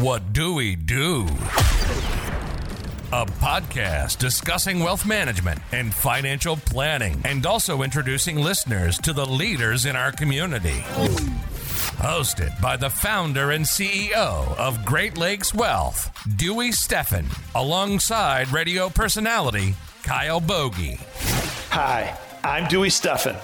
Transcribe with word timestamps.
What 0.00 0.32
Do 0.32 0.54
We 0.54 0.76
Do? 0.76 1.22
A 3.10 3.26
podcast 3.26 4.18
discussing 4.18 4.78
wealth 4.78 5.04
management 5.04 5.60
and 5.72 5.92
financial 5.92 6.56
planning, 6.56 7.20
and 7.24 7.44
also 7.44 7.82
introducing 7.82 8.36
listeners 8.36 8.96
to 8.98 9.12
the 9.12 9.26
leaders 9.26 9.86
in 9.86 9.96
our 9.96 10.12
community. 10.12 10.84
Hosted 11.98 12.60
by 12.60 12.76
the 12.76 12.90
founder 12.90 13.50
and 13.50 13.64
CEO 13.64 14.56
of 14.56 14.84
Great 14.84 15.18
Lakes 15.18 15.52
Wealth, 15.52 16.12
Dewey 16.36 16.68
Steffen, 16.68 17.26
alongside 17.56 18.52
radio 18.52 18.88
personality 18.88 19.74
Kyle 20.04 20.38
Bogey. 20.38 21.00
Hi, 21.70 22.16
I'm 22.44 22.68
Dewey 22.68 22.90
Steffen. 22.90 23.36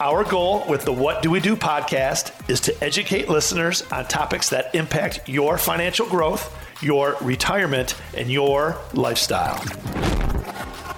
Our 0.00 0.22
goal 0.22 0.64
with 0.68 0.84
the 0.84 0.92
What 0.92 1.22
Do 1.22 1.32
We 1.32 1.40
Do 1.40 1.56
podcast 1.56 2.48
is 2.48 2.60
to 2.60 2.84
educate 2.84 3.28
listeners 3.28 3.82
on 3.90 4.06
topics 4.06 4.50
that 4.50 4.72
impact 4.72 5.28
your 5.28 5.58
financial 5.58 6.06
growth, 6.06 6.56
your 6.80 7.16
retirement, 7.20 7.96
and 8.16 8.30
your 8.30 8.78
lifestyle. 8.94 9.60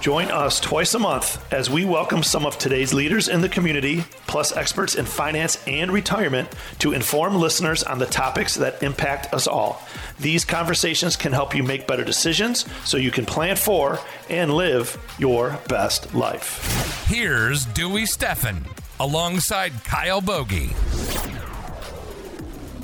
Join 0.03 0.31
us 0.31 0.61
twice 0.61 0.93
a 0.93 0.99
month 0.99 1.43
as 1.51 1.71
we 1.71 1.87
welcome 1.87 2.23
some 2.23 2.45
of 2.45 2.59
today's 2.59 2.93
leaders 2.93 3.29
in 3.29 3.41
the 3.41 3.49
community, 3.49 4.05
plus 4.27 4.55
experts 4.55 4.95
in 4.95 5.07
finance 5.07 5.67
and 5.67 5.91
retirement, 5.91 6.55
to 6.81 6.93
inform 6.93 7.37
listeners 7.37 7.83
on 7.83 7.99
the 7.99 8.07
topics 8.07 8.55
that 8.57 8.83
impact 8.83 9.33
us 9.33 9.47
all. 9.47 9.83
These 10.19 10.45
conversations 10.45 11.17
can 11.17 11.33
help 11.33 11.55
you 11.55 11.63
make 11.63 11.87
better 11.87 12.05
decisions 12.05 12.67
so 12.85 12.99
you 12.99 13.11
can 13.11 13.25
plan 13.25 13.57
for 13.57 13.99
and 14.29 14.53
live 14.53 14.99
your 15.19 15.59
best 15.69 16.15
life. 16.15 17.07
Here's 17.09 17.65
Dewey 17.65 18.03
Steffen 18.03 18.67
alongside 19.01 19.73
Kyle 19.83 20.21
Bogey. 20.21 20.71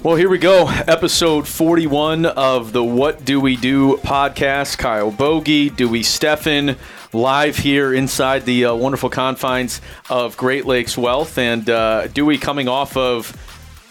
Well, 0.02 0.16
here 0.16 0.30
we 0.30 0.38
go. 0.38 0.66
Episode 0.68 1.46
41 1.46 2.24
of 2.24 2.72
the 2.72 2.82
What 2.82 3.24
Do 3.24 3.38
We 3.38 3.56
Do 3.56 3.98
podcast. 3.98 4.78
Kyle 4.78 5.10
Bogey, 5.10 5.68
Dewey 5.68 6.00
Steffen, 6.00 6.78
live 7.12 7.56
here 7.58 7.92
inside 7.92 8.46
the 8.46 8.64
uh, 8.64 8.74
wonderful 8.74 9.10
confines 9.10 9.82
of 10.08 10.36
Great 10.38 10.64
Lakes 10.64 10.96
Wealth. 10.96 11.36
And 11.36 11.68
uh, 11.68 12.06
Dewey 12.06 12.38
coming 12.38 12.66
off 12.66 12.96
of 12.96 13.36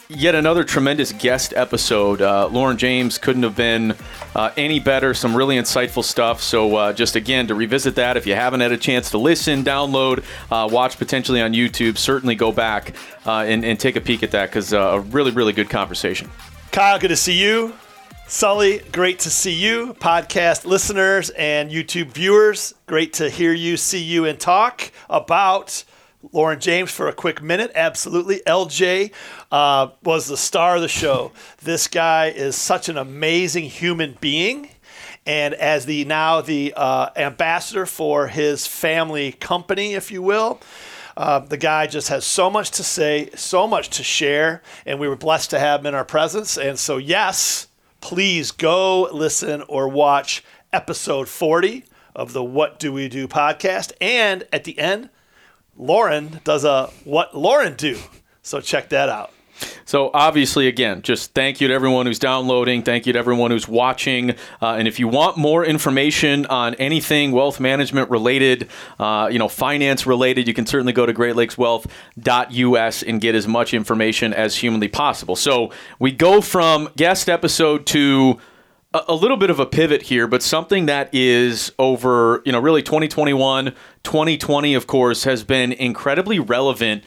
yet 0.10 0.36
another 0.36 0.64
tremendous 0.64 1.12
guest 1.12 1.54
episode. 1.56 2.22
Uh, 2.22 2.48
Lauren 2.48 2.78
James 2.78 3.18
couldn't 3.18 3.44
have 3.44 3.56
been 3.56 3.96
uh, 4.36 4.52
any 4.58 4.80
better. 4.80 5.14
Some 5.14 5.36
really 5.36 5.58
insightful 5.58 6.04
stuff. 6.04 6.42
So, 6.42 6.76
uh, 6.76 6.94
just 6.94 7.16
again, 7.16 7.48
to 7.48 7.56
revisit 7.56 7.96
that, 7.96 8.18
if 8.18 8.28
you 8.28 8.36
haven't 8.36 8.60
had 8.60 8.72
a 8.72 8.78
chance 8.78 9.12
to 9.12 9.18
listen, 9.18 9.64
download, 9.64 10.24
uh, 10.52 10.68
watch 10.68 10.98
potentially 10.98 11.42
on 11.42 11.54
YouTube, 11.54 11.98
certainly 11.98 12.36
go 12.36 12.52
back 12.52 12.94
uh, 13.26 13.46
and, 13.48 13.64
and, 13.66 13.80
take 13.80 13.96
a 13.96 14.02
peek 14.02 14.24
at 14.24 14.32
that 14.32 14.50
because 14.50 14.74
uh, 14.74 14.80
a 14.80 15.00
really, 15.00 15.32
really 15.32 15.54
good 15.54 15.70
conversation. 15.70 16.30
Kyle, 16.72 16.98
good 16.98 17.10
to 17.10 17.16
see 17.16 17.42
you. 17.42 17.74
Sully, 18.28 18.80
great 18.92 19.20
to 19.20 19.30
see 19.30 19.54
you. 19.54 19.94
Podcast 20.00 20.66
listeners 20.66 21.30
and 21.32 21.70
YouTube 21.70 22.08
viewers, 22.08 22.74
great 22.88 23.14
to 23.14 23.30
hear 23.30 23.54
you, 23.54 23.78
see 23.78 24.02
you, 24.02 24.26
and 24.26 24.40
talk 24.40 24.92
about 25.10 25.84
Lauren 26.32 26.60
James 26.60 26.92
for 26.92 27.08
a 27.08 27.14
quick 27.14 27.42
minute. 27.42 27.72
Absolutely. 27.76 28.42
LJ 28.48 29.12
uh, 29.52 29.90
was 30.04 30.28
the 30.28 30.38
star 30.38 30.76
of 30.76 30.82
the 30.82 30.88
show. 30.88 31.32
This 31.62 31.88
guy 31.88 32.28
is 32.28 32.56
such 32.56 32.90
an 32.90 32.98
amazing 32.98 33.66
human 33.66 34.18
being. 34.20 34.70
And 35.26 35.54
as 35.56 35.86
the 35.86 36.06
now 36.06 36.42
the 36.42 36.74
uh, 36.76 37.10
ambassador 37.16 37.86
for 37.86 38.28
his 38.28 38.68
family 38.68 39.32
company, 39.32 39.94
if 39.94 40.12
you 40.12 40.22
will, 40.22 40.62
uh, 41.18 41.40
the 41.40 41.58
guy 41.58 41.88
just 41.88 42.10
has 42.10 42.26
so 42.26 42.50
much 42.50 42.72
to 42.72 42.84
say, 42.84 43.30
so 43.36 43.66
much 43.68 43.90
to 43.90 44.04
share, 44.04 44.62
and 44.86 45.00
we 45.00 45.08
were 45.08 45.16
blessed 45.16 45.50
to 45.52 45.60
have 45.60 45.80
him 45.80 45.88
in 45.88 45.96
our 45.96 46.06
presence. 46.06 46.58
And 46.58 46.78
so, 46.78 46.98
yes, 46.98 47.68
please 48.02 48.52
go 48.52 49.10
listen 49.12 49.64
or 49.64 49.88
watch 49.88 50.44
episode 50.74 51.30
40 51.30 51.86
of 52.16 52.34
the 52.34 52.44
What 52.44 52.80
Do 52.80 52.94
We 52.94 53.08
Do 53.08 53.28
podcast. 53.28 53.94
And 54.00 54.46
at 54.52 54.66
the 54.66 54.78
end, 54.78 55.10
Lauren 55.78 56.40
does 56.44 56.64
a 56.64 56.88
What 57.04 57.36
Lauren 57.36 57.76
Do. 57.76 58.00
So 58.42 58.62
check 58.62 58.90
that 58.90 59.10
out. 59.10 59.32
So 59.86 60.10
obviously, 60.14 60.68
again, 60.68 61.02
just 61.02 61.34
thank 61.34 61.62
you 61.62 61.68
to 61.68 61.74
everyone 61.74 62.06
who's 62.06 62.20
downloading. 62.20 62.84
Thank 62.84 63.06
you 63.06 63.14
to 63.14 63.20
everyone 63.20 63.52
who's 63.52 63.68
watching. 63.68 64.32
Uh, 64.62 64.76
and 64.76 64.88
if 64.88 65.00
you 65.00 65.08
want 65.08 65.38
more 65.38 65.64
information 65.64 66.46
on 66.48 66.74
anything 66.76 67.32
wealth 67.32 67.60
management 67.60 68.10
related, 68.10 68.68
uh, 69.00 69.30
you 69.32 69.40
know, 69.40 69.48
finance 69.48 70.06
related, 70.06 70.48
you 70.48 70.54
can 70.54 70.66
certainly 70.66 70.92
go 70.92 71.06
to 71.06 71.14
GreatLakesWealth.us 71.14 73.04
and 73.04 73.22
get 73.22 73.36
as 73.36 73.48
much 73.48 73.74
information 73.74 74.34
as 74.34 74.58
humanly 74.58 74.88
possible. 74.88 75.36
So 75.36 75.72
we 76.00 76.12
go 76.12 76.42
from 76.42 76.90
guest 76.98 77.30
episode 77.30 77.86
to 77.88 78.40
a 79.08 79.14
little 79.14 79.38
bit 79.38 79.50
of 79.50 79.60
a 79.60 79.66
pivot 79.66 80.04
here, 80.04 80.28
but 80.28 80.44
something 80.44 80.86
that 80.86 81.10
is 81.14 81.72
over, 81.80 82.42
you 82.46 82.52
know, 82.52 82.60
really 82.60 82.82
2021, 82.82 83.74
2020, 84.04 84.74
of 84.74 84.88
course, 84.88 85.24
has 85.24 85.44
been 85.44 85.72
incredibly 85.72 86.40
relevant. 86.40 87.04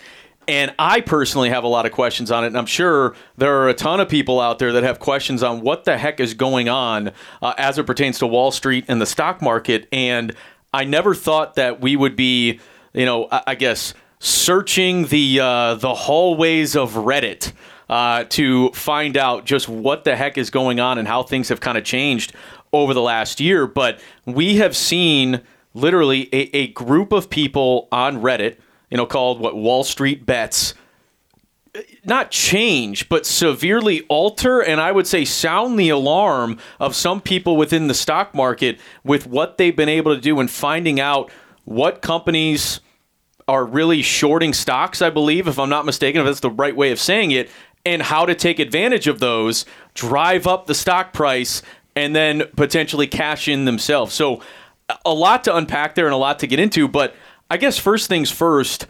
And 0.46 0.74
I 0.78 1.02
personally 1.02 1.50
have 1.50 1.64
a 1.64 1.68
lot 1.68 1.84
of 1.84 1.92
questions 1.92 2.30
on 2.30 2.44
it. 2.44 2.48
And 2.48 2.56
I'm 2.56 2.66
sure 2.66 3.14
there 3.36 3.60
are 3.60 3.68
a 3.68 3.74
ton 3.74 4.00
of 4.00 4.08
people 4.08 4.40
out 4.40 4.58
there 4.58 4.72
that 4.72 4.82
have 4.82 4.98
questions 4.98 5.42
on 5.42 5.60
what 5.60 5.84
the 5.84 5.98
heck 5.98 6.20
is 6.20 6.34
going 6.34 6.68
on 6.68 7.12
uh, 7.42 7.54
as 7.58 7.78
it 7.78 7.86
pertains 7.86 8.18
to 8.20 8.26
Wall 8.26 8.50
Street 8.50 8.86
and 8.88 9.00
the 9.00 9.06
stock 9.06 9.42
market. 9.42 9.86
And 9.92 10.34
I 10.72 10.84
never 10.84 11.14
thought 11.14 11.54
that 11.54 11.80
we 11.80 11.96
would 11.96 12.16
be, 12.16 12.60
you 12.94 13.04
know, 13.04 13.28
I, 13.30 13.42
I 13.48 13.54
guess, 13.56 13.92
searching 14.20 15.06
the 15.06 15.40
uh, 15.40 15.74
the 15.74 15.94
hallways 15.94 16.76
of 16.76 16.94
Reddit 16.94 17.52
uh, 17.88 18.24
to 18.24 18.70
find 18.70 19.16
out 19.16 19.44
just 19.44 19.68
what 19.68 20.04
the 20.04 20.16
heck 20.16 20.38
is 20.38 20.50
going 20.50 20.80
on 20.80 20.98
and 20.98 21.08
how 21.08 21.22
things 21.22 21.48
have 21.48 21.60
kind 21.60 21.78
of 21.78 21.84
changed 21.84 22.32
over 22.72 22.94
the 22.94 23.02
last 23.02 23.40
year. 23.40 23.66
But 23.66 24.00
we 24.26 24.56
have 24.56 24.76
seen 24.76 25.42
literally 25.74 26.28
a, 26.32 26.56
a 26.56 26.66
group 26.68 27.12
of 27.12 27.30
people 27.30 27.88
on 27.90 28.20
Reddit, 28.20 28.56
you 28.90 28.96
know, 28.96 29.06
called 29.06 29.40
what 29.40 29.56
Wall 29.56 29.84
Street 29.84 30.26
Bets 30.26 30.74
not 32.04 32.30
change, 32.30 33.08
but 33.08 33.26
severely 33.26 34.02
alter 34.08 34.60
and 34.60 34.80
I 34.80 34.92
would 34.92 35.06
say 35.06 35.24
sound 35.24 35.78
the 35.78 35.90
alarm 35.90 36.58
of 36.80 36.96
some 36.96 37.20
people 37.20 37.56
within 37.56 37.86
the 37.86 37.94
stock 37.94 38.34
market 38.34 38.78
with 39.04 39.26
what 39.26 39.58
they've 39.58 39.76
been 39.76 39.88
able 39.88 40.14
to 40.14 40.20
do 40.20 40.40
and 40.40 40.50
finding 40.50 40.98
out 40.98 41.30
what 41.64 42.02
companies 42.02 42.80
are 43.46 43.64
really 43.64 44.02
shorting 44.02 44.52
stocks, 44.52 45.00
I 45.00 45.08
believe, 45.10 45.48
if 45.48 45.58
I'm 45.58 45.70
not 45.70 45.86
mistaken, 45.86 46.20
if 46.20 46.26
that's 46.26 46.40
the 46.40 46.50
right 46.50 46.76
way 46.76 46.92
of 46.92 47.00
saying 47.00 47.30
it, 47.30 47.50
and 47.88 48.02
how 48.02 48.26
to 48.26 48.34
take 48.34 48.58
advantage 48.58 49.06
of 49.06 49.18
those, 49.18 49.64
drive 49.94 50.46
up 50.46 50.66
the 50.66 50.74
stock 50.74 51.14
price, 51.14 51.62
and 51.96 52.14
then 52.14 52.44
potentially 52.54 53.06
cash 53.06 53.48
in 53.48 53.64
themselves. 53.64 54.12
So, 54.12 54.42
a 55.04 55.12
lot 55.12 55.44
to 55.44 55.56
unpack 55.56 55.94
there 55.94 56.06
and 56.06 56.14
a 56.14 56.18
lot 56.18 56.38
to 56.40 56.46
get 56.46 56.58
into. 56.60 56.86
But 56.86 57.14
I 57.50 57.56
guess 57.56 57.78
first 57.78 58.08
things 58.08 58.30
first. 58.30 58.86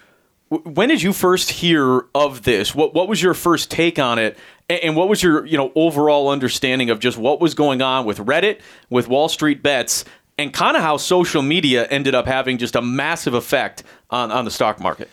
When 0.49 0.89
did 0.89 1.03
you 1.03 1.13
first 1.13 1.51
hear 1.51 2.07
of 2.15 2.43
this? 2.43 2.75
What 2.75 2.95
what 2.95 3.07
was 3.07 3.23
your 3.23 3.35
first 3.35 3.71
take 3.71 3.99
on 3.99 4.19
it? 4.19 4.37
And 4.69 4.97
what 4.97 5.09
was 5.09 5.23
your 5.23 5.47
you 5.47 5.57
know 5.57 5.71
overall 5.75 6.29
understanding 6.29 6.91
of 6.91 6.99
just 6.99 7.19
what 7.19 7.41
was 7.41 7.55
going 7.55 7.83
on 7.83 8.05
with 8.05 8.19
Reddit, 8.19 8.61
with 8.91 9.09
Wall 9.09 9.29
Street 9.29 9.63
bets, 9.63 10.05
and 10.39 10.53
kind 10.53 10.77
of 10.77 10.83
how 10.83 10.97
social 10.97 11.43
media 11.43 11.87
ended 11.87 12.15
up 12.15 12.27
having 12.27 12.59
just 12.59 12.75
a 12.75 12.83
massive 12.83 13.35
effect 13.35 13.85
on, 14.11 14.33
on 14.33 14.45
the 14.45 14.51
stock 14.51 14.81
market? 14.81 15.09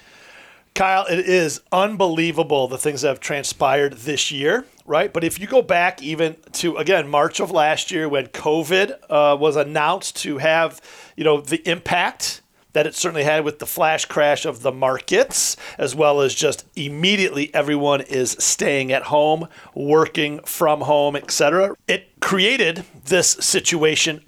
Kyle, 0.75 1.05
it 1.05 1.19
is 1.19 1.61
unbelievable 1.71 2.67
the 2.67 2.77
things 2.77 3.01
that 3.01 3.07
have 3.07 3.21
transpired 3.21 3.93
this 3.93 4.29
year, 4.29 4.65
right? 4.85 5.11
But 5.11 5.23
if 5.23 5.39
you 5.39 5.47
go 5.47 5.61
back 5.61 6.03
even 6.03 6.35
to 6.53 6.75
again 6.75 7.07
March 7.07 7.39
of 7.39 7.49
last 7.49 7.91
year 7.91 8.09
when 8.09 8.27
COVID 8.27 8.91
uh, 9.09 9.37
was 9.39 9.55
announced 9.55 10.17
to 10.17 10.37
have, 10.39 10.81
you 11.15 11.23
know, 11.23 11.39
the 11.39 11.67
impact 11.67 12.41
that 12.73 12.85
it 12.85 12.93
certainly 12.93 13.23
had 13.23 13.45
with 13.45 13.59
the 13.59 13.65
flash 13.65 14.03
crash 14.03 14.43
of 14.45 14.63
the 14.63 14.71
markets, 14.71 15.55
as 15.77 15.95
well 15.95 16.19
as 16.19 16.35
just 16.35 16.65
immediately 16.75 17.55
everyone 17.55 18.01
is 18.01 18.35
staying 18.37 18.91
at 18.91 19.03
home, 19.03 19.47
working 19.73 20.39
from 20.41 20.81
home, 20.81 21.15
etc. 21.15 21.73
It 21.87 22.19
created 22.19 22.83
this 23.05 23.29
situation 23.29 24.25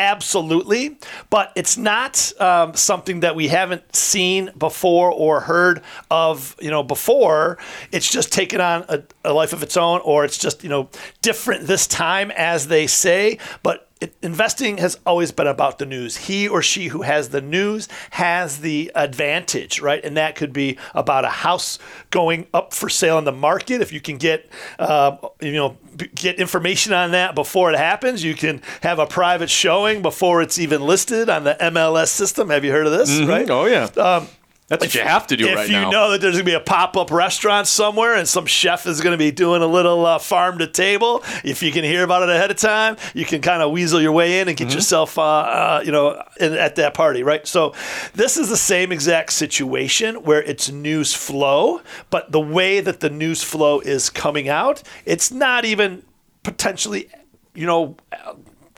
Absolutely. 0.00 0.96
But 1.28 1.52
it's 1.56 1.76
not 1.76 2.32
um, 2.40 2.74
something 2.74 3.20
that 3.20 3.36
we 3.36 3.48
haven't 3.48 3.94
seen 3.94 4.50
before 4.56 5.12
or 5.12 5.40
heard 5.40 5.82
of, 6.10 6.56
you 6.58 6.70
know, 6.70 6.82
before. 6.82 7.58
It's 7.92 8.10
just 8.10 8.32
taken 8.32 8.62
on 8.62 8.86
a, 8.88 9.02
a 9.26 9.34
life 9.34 9.52
of 9.52 9.62
its 9.62 9.76
own, 9.76 10.00
or 10.00 10.24
it's 10.24 10.38
just, 10.38 10.62
you 10.64 10.70
know, 10.70 10.88
different 11.20 11.66
this 11.66 11.86
time, 11.86 12.30
as 12.30 12.68
they 12.68 12.86
say. 12.86 13.36
But 13.62 13.89
it, 14.00 14.14
investing 14.22 14.78
has 14.78 14.98
always 15.04 15.30
been 15.30 15.46
about 15.46 15.78
the 15.78 15.86
news. 15.86 16.16
He 16.16 16.48
or 16.48 16.62
she 16.62 16.88
who 16.88 17.02
has 17.02 17.28
the 17.28 17.40
news 17.40 17.88
has 18.10 18.60
the 18.60 18.90
advantage, 18.94 19.80
right? 19.80 20.02
And 20.02 20.16
that 20.16 20.36
could 20.36 20.52
be 20.52 20.78
about 20.94 21.24
a 21.24 21.28
house 21.28 21.78
going 22.10 22.46
up 22.54 22.72
for 22.72 22.88
sale 22.88 23.18
in 23.18 23.24
the 23.24 23.32
market. 23.32 23.80
If 23.80 23.92
you 23.92 24.00
can 24.00 24.16
get, 24.16 24.50
uh, 24.78 25.16
you 25.40 25.52
know, 25.52 25.76
get 26.14 26.38
information 26.38 26.92
on 26.92 27.10
that 27.12 27.34
before 27.34 27.70
it 27.70 27.78
happens, 27.78 28.24
you 28.24 28.34
can 28.34 28.62
have 28.82 28.98
a 28.98 29.06
private 29.06 29.50
showing 29.50 30.00
before 30.02 30.40
it's 30.40 30.58
even 30.58 30.80
listed 30.80 31.28
on 31.28 31.44
the 31.44 31.56
MLS 31.60 32.08
system. 32.08 32.48
Have 32.50 32.64
you 32.64 32.72
heard 32.72 32.86
of 32.86 32.92
this? 32.92 33.10
Mm-hmm. 33.10 33.28
Right? 33.28 33.50
Oh 33.50 33.66
yeah. 33.66 33.84
Um, 33.96 34.28
That's 34.70 34.84
what 34.84 34.94
you 34.94 35.02
have 35.02 35.26
to 35.26 35.36
do 35.36 35.48
if 35.48 35.56
right 35.56 35.68
you 35.68 35.74
now. 35.74 35.90
know 35.90 36.10
that 36.12 36.20
there's 36.20 36.34
going 36.36 36.44
to 36.46 36.50
be 36.50 36.54
a 36.54 36.60
pop-up 36.60 37.10
restaurant 37.10 37.66
somewhere 37.66 38.14
and 38.14 38.26
some 38.26 38.46
chef 38.46 38.86
is 38.86 39.00
going 39.02 39.12
to 39.12 39.18
be 39.18 39.30
doing 39.32 39.60
a 39.60 39.66
little 39.66 40.06
uh, 40.06 40.18
farm 40.18 40.58
to 40.58 40.66
table, 40.68 41.22
if 41.44 41.62
you 41.62 41.72
can 41.72 41.84
hear 41.84 42.04
about 42.04 42.22
it 42.22 42.28
ahead 42.30 42.50
of 42.50 42.56
time, 42.56 42.96
you 43.12 43.24
can 43.26 43.42
kind 43.42 43.62
of 43.62 43.72
weasel 43.72 44.00
your 44.00 44.12
way 44.12 44.40
in 44.40 44.48
and 44.48 44.56
get 44.56 44.68
Mm-hmm. 44.68 44.76
yourself, 44.76 45.18
uh, 45.18 45.22
uh, 45.22 45.82
you 45.84 45.90
know, 45.90 46.22
in, 46.38 46.52
at 46.54 46.76
that 46.76 46.94
party, 46.94 47.24
right? 47.24 47.44
So 47.46 47.74
this 48.14 48.36
is 48.36 48.48
the 48.48 48.56
same 48.56 48.92
exact 48.92 49.32
situation 49.32 50.22
where 50.22 50.40
it's 50.40 50.70
news 50.70 51.12
flow, 51.12 51.80
but 52.08 52.30
the 52.30 52.40
way 52.40 52.80
that 52.80 53.00
the 53.00 53.10
news 53.10 53.42
flow 53.42 53.80
is 53.80 54.08
coming 54.08 54.48
out, 54.48 54.84
it's 55.04 55.32
not 55.32 55.64
even 55.64 56.04
potentially, 56.44 57.10
you 57.54 57.66
know. 57.66 57.96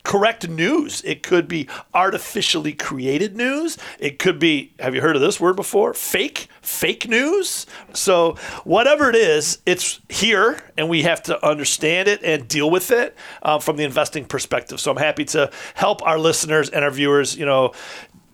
Correct 0.04 0.49
news. 0.49 1.00
It 1.04 1.22
could 1.22 1.46
be 1.46 1.69
artificially 1.94 2.72
created 2.72 3.37
news. 3.37 3.78
It 4.00 4.19
could 4.19 4.38
be, 4.40 4.75
have 4.81 4.94
you 4.96 5.00
heard 5.00 5.14
of 5.14 5.22
this 5.22 5.38
word 5.38 5.54
before? 5.54 5.94
Fake, 5.94 6.49
fake 6.60 7.08
news. 7.08 7.66
So, 7.93 8.34
whatever 8.64 9.10
it 9.10 9.14
is, 9.14 9.58
it's 9.64 10.00
here 10.08 10.58
and 10.76 10.88
we 10.88 11.02
have 11.02 11.22
to 11.25 11.46
understand 11.46 12.08
it 12.08 12.20
and 12.25 12.49
deal 12.49 12.69
with 12.69 12.90
it 12.90 13.16
um, 13.43 13.60
from 13.60 13.76
the 13.76 13.84
investing 13.84 14.25
perspective. 14.25 14.81
So, 14.81 14.90
I'm 14.90 14.96
happy 14.96 15.25
to 15.26 15.50
help 15.75 16.04
our 16.04 16.19
listeners 16.19 16.69
and 16.69 16.84
our 16.84 16.90
viewers, 16.90 17.37
you 17.37 17.46
know, 17.46 17.72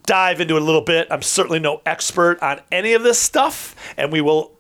dive 0.07 0.41
into 0.41 0.57
it 0.57 0.63
a 0.63 0.65
little 0.65 0.81
bit. 0.81 1.07
I'm 1.11 1.21
certainly 1.21 1.59
no 1.59 1.83
expert 1.85 2.43
on 2.43 2.63
any 2.73 2.95
of 2.95 3.03
this 3.03 3.19
stuff, 3.19 3.77
and 3.99 4.11
we 4.11 4.23
will 4.23 4.58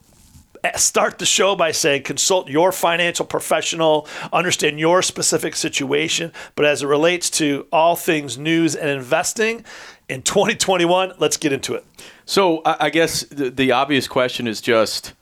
start 0.76 1.18
the 1.18 1.26
show 1.26 1.54
by 1.56 1.72
saying 1.72 2.02
consult 2.02 2.48
your 2.48 2.72
financial 2.72 3.24
professional, 3.24 4.06
understand 4.32 4.78
your 4.78 5.02
specific 5.02 5.56
situation. 5.56 6.32
But 6.54 6.64
as 6.64 6.82
it 6.82 6.86
relates 6.86 7.30
to 7.30 7.66
all 7.72 7.96
things 7.96 8.38
news 8.38 8.74
and 8.74 8.88
investing 8.90 9.64
in 10.08 10.22
2021, 10.22 11.14
let's 11.18 11.36
get 11.36 11.52
into 11.52 11.74
it. 11.74 11.84
So 12.24 12.62
I, 12.64 12.90
guess 12.90 13.22
the, 13.30 13.72
obvious 13.72 14.08
question 14.08 14.46
is 14.46 14.60
just 14.60 15.14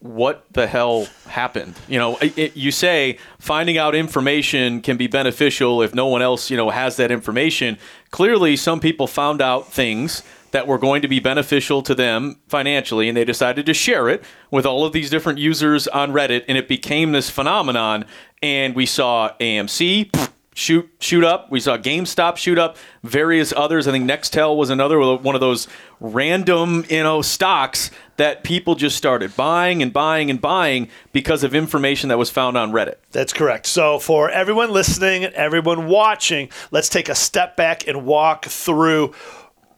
what 0.00 0.44
the 0.52 0.66
hell 0.66 1.08
happened? 1.28 1.74
You 1.88 1.98
know, 1.98 2.18
it- 2.18 2.56
you 2.56 2.70
say 2.70 3.18
finding 3.38 3.78
out 3.78 3.94
information 3.94 4.80
can 4.82 4.96
be 4.96 5.06
beneficial 5.06 5.82
if 5.82 5.94
no 5.94 6.06
one 6.06 6.22
else, 6.22 6.50
you 6.50 6.56
know, 6.56 6.70
has 6.70 6.96
that 6.96 7.10
information. 7.10 7.78
Clearly, 8.10 8.56
some 8.56 8.80
people 8.80 9.06
found 9.06 9.40
out 9.40 9.72
things 9.72 10.22
that 10.50 10.66
were 10.66 10.78
going 10.78 11.02
to 11.02 11.08
be 11.08 11.20
beneficial 11.20 11.82
to 11.82 11.94
them 11.94 12.38
financially, 12.48 13.08
and 13.08 13.16
they 13.16 13.24
decided 13.24 13.66
to 13.66 13.74
share 13.74 14.08
it 14.08 14.24
with 14.50 14.66
all 14.66 14.84
of 14.84 14.92
these 14.92 15.10
different 15.10 15.38
users 15.38 15.86
on 15.88 16.12
Reddit, 16.12 16.44
and 16.48 16.56
it 16.56 16.68
became 16.68 17.12
this 17.12 17.30
phenomenon. 17.30 18.04
And 18.42 18.74
we 18.74 18.86
saw 18.86 19.32
AMC 19.40 20.10
shoot 20.56 20.88
shoot 20.98 21.22
up. 21.22 21.50
We 21.50 21.60
saw 21.60 21.76
GameStop 21.76 22.36
shoot 22.36 22.58
up. 22.58 22.76
Various 23.04 23.52
others. 23.54 23.86
I 23.86 23.92
think 23.92 24.10
Nextel 24.10 24.56
was 24.56 24.70
another 24.70 24.98
one 24.98 25.34
of 25.34 25.40
those 25.40 25.68
random 26.00 26.84
you 26.88 27.02
know 27.02 27.22
stocks 27.22 27.90
that 28.16 28.42
people 28.42 28.74
just 28.74 28.96
started 28.96 29.36
buying 29.36 29.82
and 29.82 29.92
buying 29.92 30.30
and 30.30 30.40
buying 30.40 30.88
because 31.12 31.44
of 31.44 31.54
information 31.54 32.08
that 32.08 32.18
was 32.18 32.30
found 32.30 32.56
on 32.56 32.72
Reddit. 32.72 32.96
That's 33.12 33.32
correct. 33.32 33.66
So, 33.66 33.98
for 33.98 34.30
everyone 34.30 34.72
listening 34.72 35.24
and 35.24 35.34
everyone 35.34 35.86
watching, 35.86 36.48
let's 36.70 36.88
take 36.88 37.08
a 37.08 37.14
step 37.14 37.56
back 37.56 37.86
and 37.86 38.06
walk 38.06 38.46
through 38.46 39.12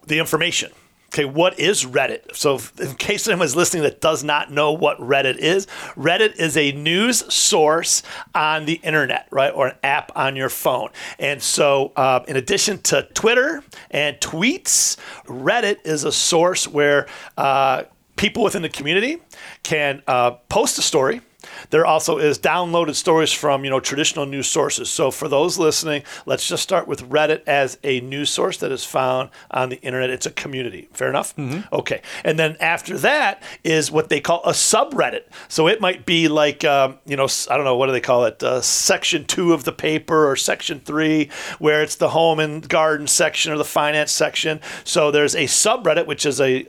the 0.08 0.18
information. 0.18 0.72
Okay, 1.10 1.24
what 1.24 1.58
is 1.58 1.86
Reddit? 1.86 2.36
So, 2.36 2.60
in 2.78 2.94
case 2.96 3.26
anyone's 3.26 3.56
listening 3.56 3.82
that 3.84 4.02
does 4.02 4.22
not 4.22 4.52
know 4.52 4.72
what 4.72 4.98
Reddit 4.98 5.38
is, 5.38 5.66
Reddit 5.96 6.36
is 6.36 6.54
a 6.54 6.72
news 6.72 7.32
source 7.32 8.02
on 8.34 8.66
the 8.66 8.74
internet, 8.74 9.26
right, 9.30 9.50
or 9.50 9.68
an 9.68 9.76
app 9.82 10.12
on 10.14 10.36
your 10.36 10.50
phone. 10.50 10.90
And 11.18 11.42
so, 11.42 11.92
uh, 11.96 12.24
in 12.28 12.36
addition 12.36 12.78
to 12.82 13.08
Twitter 13.14 13.64
and 13.90 14.18
tweets, 14.18 14.98
Reddit 15.24 15.78
is 15.84 16.04
a 16.04 16.12
source 16.12 16.68
where 16.68 17.06
uh, 17.38 17.84
people 18.16 18.42
within 18.42 18.60
the 18.60 18.68
community 18.68 19.16
can 19.62 20.02
uh, 20.06 20.32
post 20.50 20.78
a 20.78 20.82
story. 20.82 21.22
There 21.70 21.86
also 21.86 22.18
is 22.18 22.38
downloaded 22.38 22.94
stories 22.94 23.32
from 23.32 23.64
you 23.64 23.70
know 23.70 23.80
traditional 23.80 24.26
news 24.26 24.48
sources. 24.48 24.90
So 24.90 25.10
for 25.10 25.28
those 25.28 25.58
listening, 25.58 26.02
let's 26.26 26.46
just 26.46 26.62
start 26.62 26.88
with 26.88 27.08
Reddit 27.08 27.42
as 27.46 27.78
a 27.84 28.00
news 28.00 28.30
source 28.30 28.58
that 28.58 28.72
is 28.72 28.84
found 28.84 29.30
on 29.50 29.68
the 29.68 29.80
internet. 29.80 30.10
It's 30.10 30.26
a 30.26 30.30
community. 30.30 30.88
Fair 30.92 31.08
enough. 31.08 31.34
Okay. 31.72 32.02
And 32.24 32.38
then 32.38 32.56
after 32.60 32.98
that 32.98 33.42
is 33.64 33.90
what 33.90 34.08
they 34.08 34.20
call 34.20 34.42
a 34.44 34.52
subreddit. 34.52 35.24
So 35.48 35.68
it 35.68 35.80
might 35.80 36.06
be 36.06 36.28
like 36.28 36.64
um, 36.64 36.98
you 37.06 37.16
know 37.16 37.28
I 37.50 37.56
don't 37.56 37.64
know 37.64 37.76
what 37.76 37.86
do 37.86 37.92
they 37.92 38.00
call 38.00 38.24
it, 38.24 38.42
uh, 38.42 38.60
section 38.60 39.24
two 39.24 39.52
of 39.52 39.64
the 39.64 39.72
paper 39.72 40.30
or 40.30 40.36
section 40.36 40.80
three, 40.80 41.30
where 41.58 41.82
it's 41.82 41.96
the 41.96 42.10
home 42.10 42.40
and 42.40 42.68
garden 42.68 43.06
section 43.06 43.52
or 43.52 43.56
the 43.56 43.64
finance 43.64 44.12
section. 44.12 44.60
So 44.84 45.10
there's 45.10 45.34
a 45.34 45.44
subreddit 45.44 46.06
which 46.06 46.26
is 46.26 46.40
a 46.40 46.66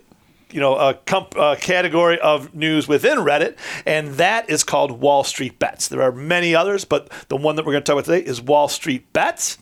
you 0.51 0.59
know 0.59 0.75
a, 0.75 0.93
comp, 0.93 1.35
a 1.37 1.55
category 1.55 2.19
of 2.19 2.53
news 2.53 2.87
within 2.87 3.19
Reddit, 3.19 3.57
and 3.85 4.15
that 4.15 4.49
is 4.49 4.63
called 4.63 4.99
Wall 4.99 5.23
Street 5.23 5.59
Bets. 5.59 5.87
There 5.87 6.01
are 6.01 6.11
many 6.11 6.55
others, 6.55 6.85
but 6.85 7.09
the 7.29 7.37
one 7.37 7.55
that 7.55 7.65
we're 7.65 7.73
going 7.73 7.83
to 7.83 7.85
talk 7.85 7.93
about 7.93 8.05
today 8.05 8.25
is 8.25 8.41
Wall 8.41 8.67
Street 8.67 9.11
Bets. 9.13 9.57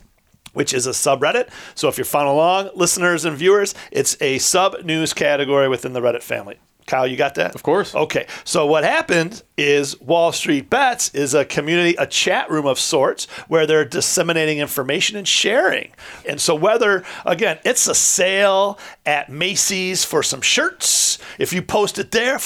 Which 0.53 0.73
is 0.73 0.87
a 0.87 0.91
subreddit. 0.91 1.49
So 1.75 1.87
if 1.87 1.99
you're 1.99 2.05
following 2.05 2.33
along, 2.33 2.71
listeners 2.73 3.25
and 3.25 3.37
viewers, 3.37 3.75
it's 3.91 4.17
a 4.19 4.39
sub 4.39 4.83
news 4.83 5.13
category 5.13 5.69
within 5.69 5.93
the 5.93 5.99
Reddit 5.99 6.23
family. 6.23 6.57
Kyle, 6.87 7.05
you 7.05 7.17
got 7.17 7.35
that? 7.35 7.53
Of 7.53 7.63
course. 7.63 7.93
Okay. 7.93 8.25
So 8.45 8.65
what 8.65 8.83
happened 8.83 9.43
is 9.57 9.99
Wall 9.99 10.31
Street 10.31 10.69
Bets 10.69 11.13
is 11.13 11.33
a 11.33 11.45
community, 11.45 11.95
a 11.97 12.07
chat 12.07 12.49
room 12.49 12.65
of 12.65 12.79
sorts 12.79 13.25
where 13.47 13.67
they're 13.67 13.85
disseminating 13.85 14.57
information 14.59 15.17
and 15.17 15.27
sharing. 15.27 15.91
And 16.27 16.41
so 16.41 16.55
whether 16.55 17.03
again, 17.25 17.59
it's 17.65 17.87
a 17.87 17.95
sale 17.95 18.79
at 19.05 19.29
Macy's 19.29 20.05
for 20.05 20.23
some 20.23 20.41
shirts, 20.41 21.19
if 21.37 21.53
you 21.53 21.61
post 21.61 21.99
it 21.99 22.11
there, 22.11 22.39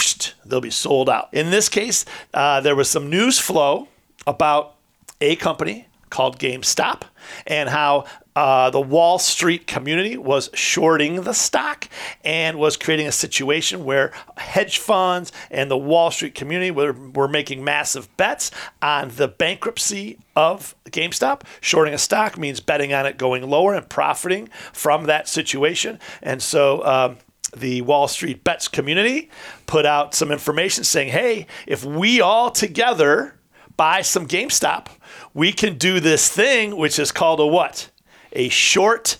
they'll 0.45 0.61
be 0.61 0.69
sold 0.69 1.09
out. 1.09 1.29
In 1.33 1.49
this 1.49 1.69
case, 1.69 2.05
uh, 2.33 2.61
there 2.61 2.75
was 2.75 2.89
some 2.89 3.09
news 3.09 3.39
flow 3.39 3.87
about 4.25 4.75
a 5.19 5.35
company 5.35 5.87
called 6.09 6.39
GameStop 6.39 7.03
and 7.47 7.69
how 7.69 8.05
uh, 8.35 8.69
the 8.69 8.81
Wall 8.81 9.19
Street 9.19 9.67
community 9.67 10.17
was 10.17 10.49
shorting 10.53 11.21
the 11.21 11.33
stock 11.33 11.89
and 12.23 12.57
was 12.57 12.77
creating 12.77 13.07
a 13.07 13.11
situation 13.11 13.83
where 13.83 14.13
hedge 14.37 14.77
funds 14.77 15.31
and 15.49 15.69
the 15.69 15.77
Wall 15.77 16.11
Street 16.11 16.35
community 16.35 16.71
were, 16.71 16.93
were 16.93 17.27
making 17.27 17.63
massive 17.63 18.15
bets 18.17 18.51
on 18.81 19.09
the 19.15 19.27
bankruptcy 19.27 20.17
of 20.35 20.75
GameStop. 20.85 21.41
Shorting 21.59 21.93
a 21.93 21.97
stock 21.97 22.37
means 22.37 22.59
betting 22.59 22.93
on 22.93 23.05
it 23.05 23.17
going 23.17 23.47
lower 23.49 23.73
and 23.73 23.87
profiting 23.89 24.47
from 24.71 25.05
that 25.05 25.27
situation. 25.27 25.99
And 26.21 26.41
so, 26.41 26.85
um, 26.85 27.17
the 27.55 27.81
Wall 27.81 28.07
Street 28.07 28.45
Bets 28.45 28.69
community 28.69 29.29
put 29.67 29.85
out 29.85 30.15
some 30.15 30.31
information 30.31 30.85
saying, 30.85 31.09
hey, 31.09 31.47
if 31.67 31.83
we 31.83 32.21
all 32.21 32.49
together 32.49 33.35
buy 33.75 34.01
some 34.01 34.25
GameStop, 34.25 34.87
we 35.33 35.51
can 35.51 35.77
do 35.77 35.99
this 35.99 36.29
thing, 36.29 36.77
which 36.77 36.97
is 36.97 37.11
called 37.11 37.41
a 37.41 37.45
what? 37.45 37.89
A 38.33 38.49
short 38.49 39.17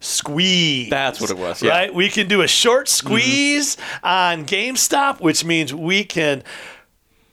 squeeze. 0.00 0.90
That's 0.90 1.20
what 1.20 1.30
it 1.30 1.38
was, 1.38 1.62
yeah. 1.62 1.70
Right? 1.70 1.94
We 1.94 2.08
can 2.08 2.28
do 2.28 2.42
a 2.42 2.48
short 2.48 2.86
mm-hmm. 2.86 3.06
squeeze 3.06 3.76
on 4.02 4.46
GameStop, 4.46 5.20
which 5.20 5.44
means 5.44 5.74
we 5.74 6.04
can 6.04 6.42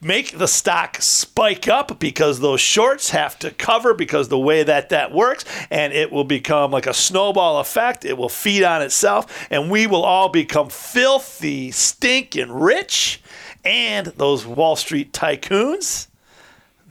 make 0.01 0.38
the 0.38 0.48
stock 0.48 0.98
spike 1.01 1.67
up 1.67 2.00
because 2.00 2.39
those 2.39 2.62
shorts 2.62 3.10
have 3.10 3.39
to 3.39 3.50
cover 3.50 3.93
because 3.93 4.27
the 4.29 4.38
way 4.38 4.62
that 4.62 4.89
that 4.89 5.12
works 5.12 5.45
and 5.72 5.93
it 5.93 6.12
will 6.12 6.24
become 6.24 6.69
like 6.69 6.86
a 6.86 6.93
snowball 6.93 7.60
effect 7.60 8.05
it 8.05 8.15
will 8.15 8.29
feed 8.29 8.62
on 8.62 8.84
itself 8.84 9.48
and 9.50 9.72
we 9.72 9.88
will 9.88 10.03
all 10.03 10.29
become 10.29 10.69
filthy 10.69 11.72
stinking 11.72 12.51
rich 12.51 13.19
and 13.63 14.07
those 14.17 14.45
wall 14.45 14.75
street 14.75 15.12
tycoons 15.12 16.07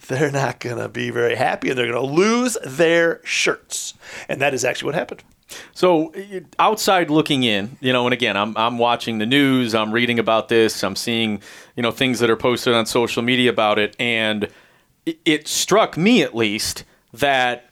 they're 0.06 0.30
not 0.30 0.61
going 0.61 0.78
to 0.78 0.88
be 0.88 1.11
very 1.11 1.34
happy 1.34 1.70
and 1.70 1.78
they're 1.78 1.90
going 1.90 2.08
to 2.08 2.14
lose 2.14 2.56
their 2.64 3.20
shirts. 3.25 3.94
And 4.28 4.40
that 4.40 4.54
is 4.54 4.64
actually 4.64 4.87
what 4.87 4.94
happened. 4.94 5.23
So 5.73 6.12
outside 6.58 7.11
looking 7.11 7.42
in, 7.42 7.76
you 7.80 7.92
know, 7.92 8.06
and 8.06 8.12
again, 8.12 8.37
I'm 8.37 8.56
I'm 8.56 8.78
watching 8.78 9.18
the 9.18 9.26
news, 9.26 9.75
I'm 9.75 9.92
reading 9.92 10.18
about 10.18 10.49
this, 10.49 10.82
I'm 10.82 10.96
seeing, 10.96 11.42
you 11.76 11.82
know, 11.82 11.90
things 11.90 12.18
that 12.20 12.30
are 12.30 12.37
posted 12.37 12.75
on 12.75 12.87
social 12.87 13.23
media 13.23 13.50
about 13.50 13.78
it, 13.78 13.94
and 14.00 14.49
it, 15.06 15.46
struck 15.46 15.96
me 15.96 16.23
at 16.23 16.34
least 16.34 16.84
that 17.12 17.68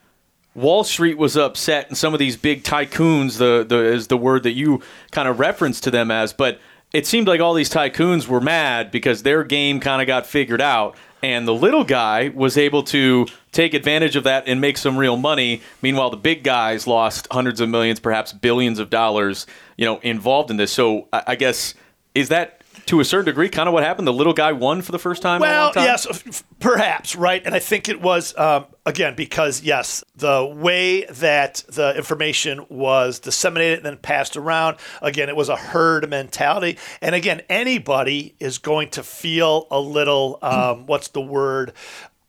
Wall 0.54 0.84
Street 0.84 1.16
was 1.16 1.36
upset, 1.36 1.88
and 1.88 1.96
some 1.96 2.12
of 2.12 2.18
these 2.18 2.36
big 2.36 2.62
tycoons, 2.62 3.38
the 3.38 3.64
the 3.66 3.78
is 3.78 4.08
the 4.08 4.18
word 4.18 4.42
that 4.42 4.52
you 4.52 4.82
kind 5.10 5.26
of 5.26 5.40
referenced 5.40 5.82
to 5.84 5.90
them 5.90 6.10
as, 6.10 6.32
but 6.32 6.60
it 6.92 7.06
seemed 7.06 7.26
like 7.26 7.40
all 7.40 7.54
these 7.54 7.70
tycoons 7.70 8.28
were 8.28 8.40
mad 8.40 8.90
because 8.90 9.22
their 9.22 9.44
game 9.44 9.80
kind 9.80 10.02
of 10.02 10.06
got 10.06 10.26
figured 10.26 10.60
out, 10.60 10.94
and 11.22 11.46
the 11.46 11.54
little 11.54 11.84
guy 11.84 12.28
was 12.34 12.56
able 12.56 12.82
to 12.84 13.26
take 13.52 13.74
advantage 13.74 14.16
of 14.16 14.24
that 14.24 14.44
and 14.46 14.60
make 14.60 14.76
some 14.76 14.96
real 14.96 15.16
money. 15.16 15.62
Meanwhile, 15.80 16.10
the 16.10 16.16
big 16.16 16.42
guys 16.42 16.86
lost 16.86 17.28
hundreds 17.30 17.60
of 17.60 17.68
millions, 17.68 18.00
perhaps 18.00 18.32
billions 18.32 18.78
of 18.78 18.90
dollars, 18.90 19.46
you 19.76 19.84
know, 19.84 19.98
involved 20.00 20.50
in 20.50 20.56
this. 20.56 20.72
So 20.72 21.08
I, 21.12 21.36
guess 21.36 21.74
is 22.14 22.28
that 22.30 22.61
to 22.86 23.00
a 23.00 23.04
certain 23.04 23.26
degree 23.26 23.48
kind 23.48 23.68
of 23.68 23.72
what 23.72 23.84
happened? 23.84 24.06
The 24.08 24.12
little 24.12 24.32
guy 24.32 24.52
won 24.52 24.82
for 24.82 24.92
the 24.92 24.98
first 24.98 25.22
time. 25.22 25.42
in 25.42 25.48
a 25.48 25.50
Well, 25.50 25.64
long 25.66 25.72
time? 25.74 25.84
yes, 25.84 26.06
f- 26.06 26.44
perhaps, 26.60 27.14
right? 27.16 27.42
And 27.44 27.54
I 27.54 27.58
think 27.58 27.88
it 27.88 28.00
was, 28.00 28.36
um, 28.36 28.66
again, 28.84 29.14
because, 29.14 29.62
yes, 29.62 30.02
the 30.16 30.44
way 30.44 31.04
that 31.04 31.64
the 31.68 31.96
information 31.96 32.66
was 32.68 33.18
disseminated 33.20 33.78
and 33.78 33.86
then 33.86 33.96
passed 33.98 34.36
around, 34.36 34.78
again, 35.00 35.28
it 35.28 35.36
was 35.36 35.48
a 35.48 35.56
herd 35.56 36.08
mentality. 36.10 36.76
And 37.00 37.14
again, 37.14 37.42
anybody 37.48 38.34
is 38.40 38.58
going 38.58 38.90
to 38.90 39.02
feel 39.02 39.66
a 39.70 39.80
little, 39.80 40.38
um, 40.42 40.86
what's 40.86 41.08
the 41.08 41.20
word? 41.20 41.72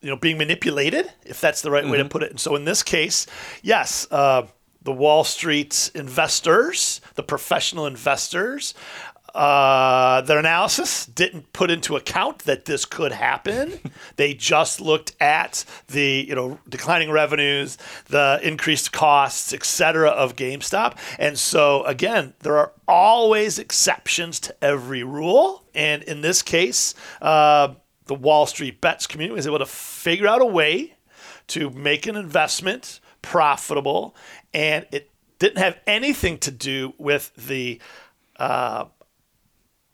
You 0.02 0.10
know, 0.10 0.18
being 0.18 0.38
manipulated, 0.38 1.10
if 1.26 1.40
that's 1.40 1.62
the 1.62 1.72
right 1.72 1.88
way 1.88 1.98
to 1.98 2.06
put 2.06 2.24
it. 2.24 2.30
And 2.32 2.40
so 2.40 2.56
in 2.58 2.66
this 2.66 2.84
case, 2.84 3.26
yes, 3.62 4.06
uh, 4.12 4.44
the 4.82 4.92
Wall 4.92 5.24
Street 5.24 5.92
investors, 5.96 7.00
the 7.16 7.24
professional 7.24 7.86
investors, 7.88 8.74
uh, 9.34 10.22
their 10.22 10.38
analysis 10.38 11.06
didn't 11.08 11.52
put 11.54 11.72
into 11.72 11.96
account 11.96 12.40
that 12.40 12.66
this 12.66 12.86
could 12.86 13.12
happen. 13.12 13.80
they 14.16 14.34
just 14.34 14.80
looked 14.80 15.16
at 15.20 15.66
the 15.88 16.26
you 16.28 16.36
know 16.36 16.60
declining 16.70 17.10
revenues, 17.10 17.78
the 18.08 18.40
increased 18.44 18.92
costs, 18.92 19.54
et 19.54 19.64
cetera, 19.64 20.10
of 20.10 20.36
GameStop. 20.36 20.98
And 21.18 21.38
so 21.38 21.84
again, 21.86 22.34
there 22.42 22.58
are 22.58 22.74
always 22.88 23.58
exceptions 23.58 24.40
to 24.42 24.56
every 24.64 25.04
rule. 25.04 25.64
And 25.74 26.04
in 26.04 26.22
this 26.22 26.42
case, 26.42 26.94
uh, 27.22 27.74
the 28.06 28.16
Wall 28.16 28.46
Street 28.46 28.82
bets 28.82 29.08
community 29.08 29.36
was 29.36 29.48
able 29.48 29.60
to 29.60 29.66
figure 29.66 30.28
out 30.28 30.42
a 30.42 30.46
way 30.46 30.96
to 31.48 31.70
make 31.72 32.08
an 32.08 32.16
investment 32.16 33.00
profitable, 33.22 34.16
and 34.54 34.86
it 34.92 35.10
didn't 35.40 35.58
have 35.58 35.80
anything 35.88 36.38
to 36.38 36.52
do 36.52 36.94
with 36.98 37.34
the 37.36 37.82
uh, 38.38 38.86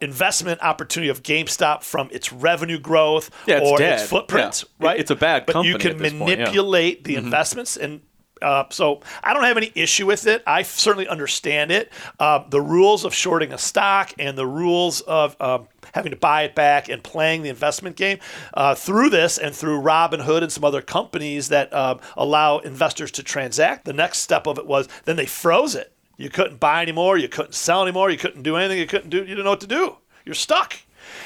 investment 0.02 0.62
opportunity 0.62 1.10
of 1.10 1.24
GameStop 1.24 1.84
from 1.84 2.10
its 2.12 2.32
revenue 2.32 2.80
growth 2.80 3.30
Yeah, 3.46 3.58
it's 3.58 3.70
or 3.70 3.78
dead. 3.78 4.00
its 4.00 4.10
footprint, 4.10 4.64
Yeah. 4.80 4.88
right? 4.88 5.00
It's 5.00 5.12
a 5.12 5.16
bad 5.16 5.46
but 5.46 5.66
you 5.66 5.78
can 5.78 5.92
at 5.92 5.98
this 5.98 6.14
point, 6.14 6.22
yeah. 6.22 6.36
Mm-hmm. 6.36 6.40
manipulate 6.42 7.04
the 7.04 7.16
investments 7.16 7.78
and. 7.78 8.02
Uh, 8.42 8.64
so 8.70 9.02
I 9.22 9.34
don't 9.34 9.44
have 9.44 9.58
any 9.58 9.70
issue 9.76 10.06
with 10.06 10.26
it. 10.26 10.42
I 10.48 10.62
certainly 10.62 11.10
understand 11.10 11.72
it. 11.74 11.92
Uh, 12.22 12.42
the 12.50 12.62
rules 12.62 13.04
of 13.04 13.14
shorting 13.14 13.52
a 13.52 13.58
stock 13.58 14.14
and 14.18 14.38
the 14.38 14.48
rules 14.48 15.02
of 15.02 15.36
um, 15.42 15.68
having 15.94 16.12
to 16.12 16.16
buy 16.18 16.44
it 16.44 16.56
back 16.56 16.88
and 16.88 17.04
playing 17.04 17.42
the 17.42 17.50
investment 17.50 17.98
game 17.98 18.18
uh, 18.54 18.76
through 18.76 19.10
this 19.10 19.38
and 19.40 19.54
through 19.54 19.82
Robinhood 19.82 20.42
and 20.42 20.50
some 20.54 20.64
other 20.64 20.82
companies 20.82 21.50
that 21.50 21.74
um, 21.74 22.00
allow 22.16 22.60
investors 22.60 23.12
to 23.12 23.24
transact. 23.24 23.84
The 23.84 23.92
next 23.92 24.20
step 24.20 24.48
of 24.48 24.58
it 24.58 24.66
was 24.66 24.88
then 25.04 25.18
they 25.18 25.26
froze 25.26 25.76
it. 25.76 25.92
You 26.20 26.30
couldn't 26.30 26.60
buy 26.60 26.82
anymore. 26.82 27.18
You 27.18 27.30
couldn't 27.30 27.56
sell 27.56 27.82
anymore. 27.82 28.10
You 28.10 28.18
couldn't 28.18 28.44
do 28.44 28.58
anything. 28.58 28.78
You 28.78 28.88
couldn't 28.88 29.10
do. 29.10 29.20
You 29.20 29.26
didn't 29.26 29.46
know 29.46 29.52
what 29.52 29.62
to 29.62 29.68
do. 29.68 29.96
You're 30.26 30.36
stuck. 30.36 30.76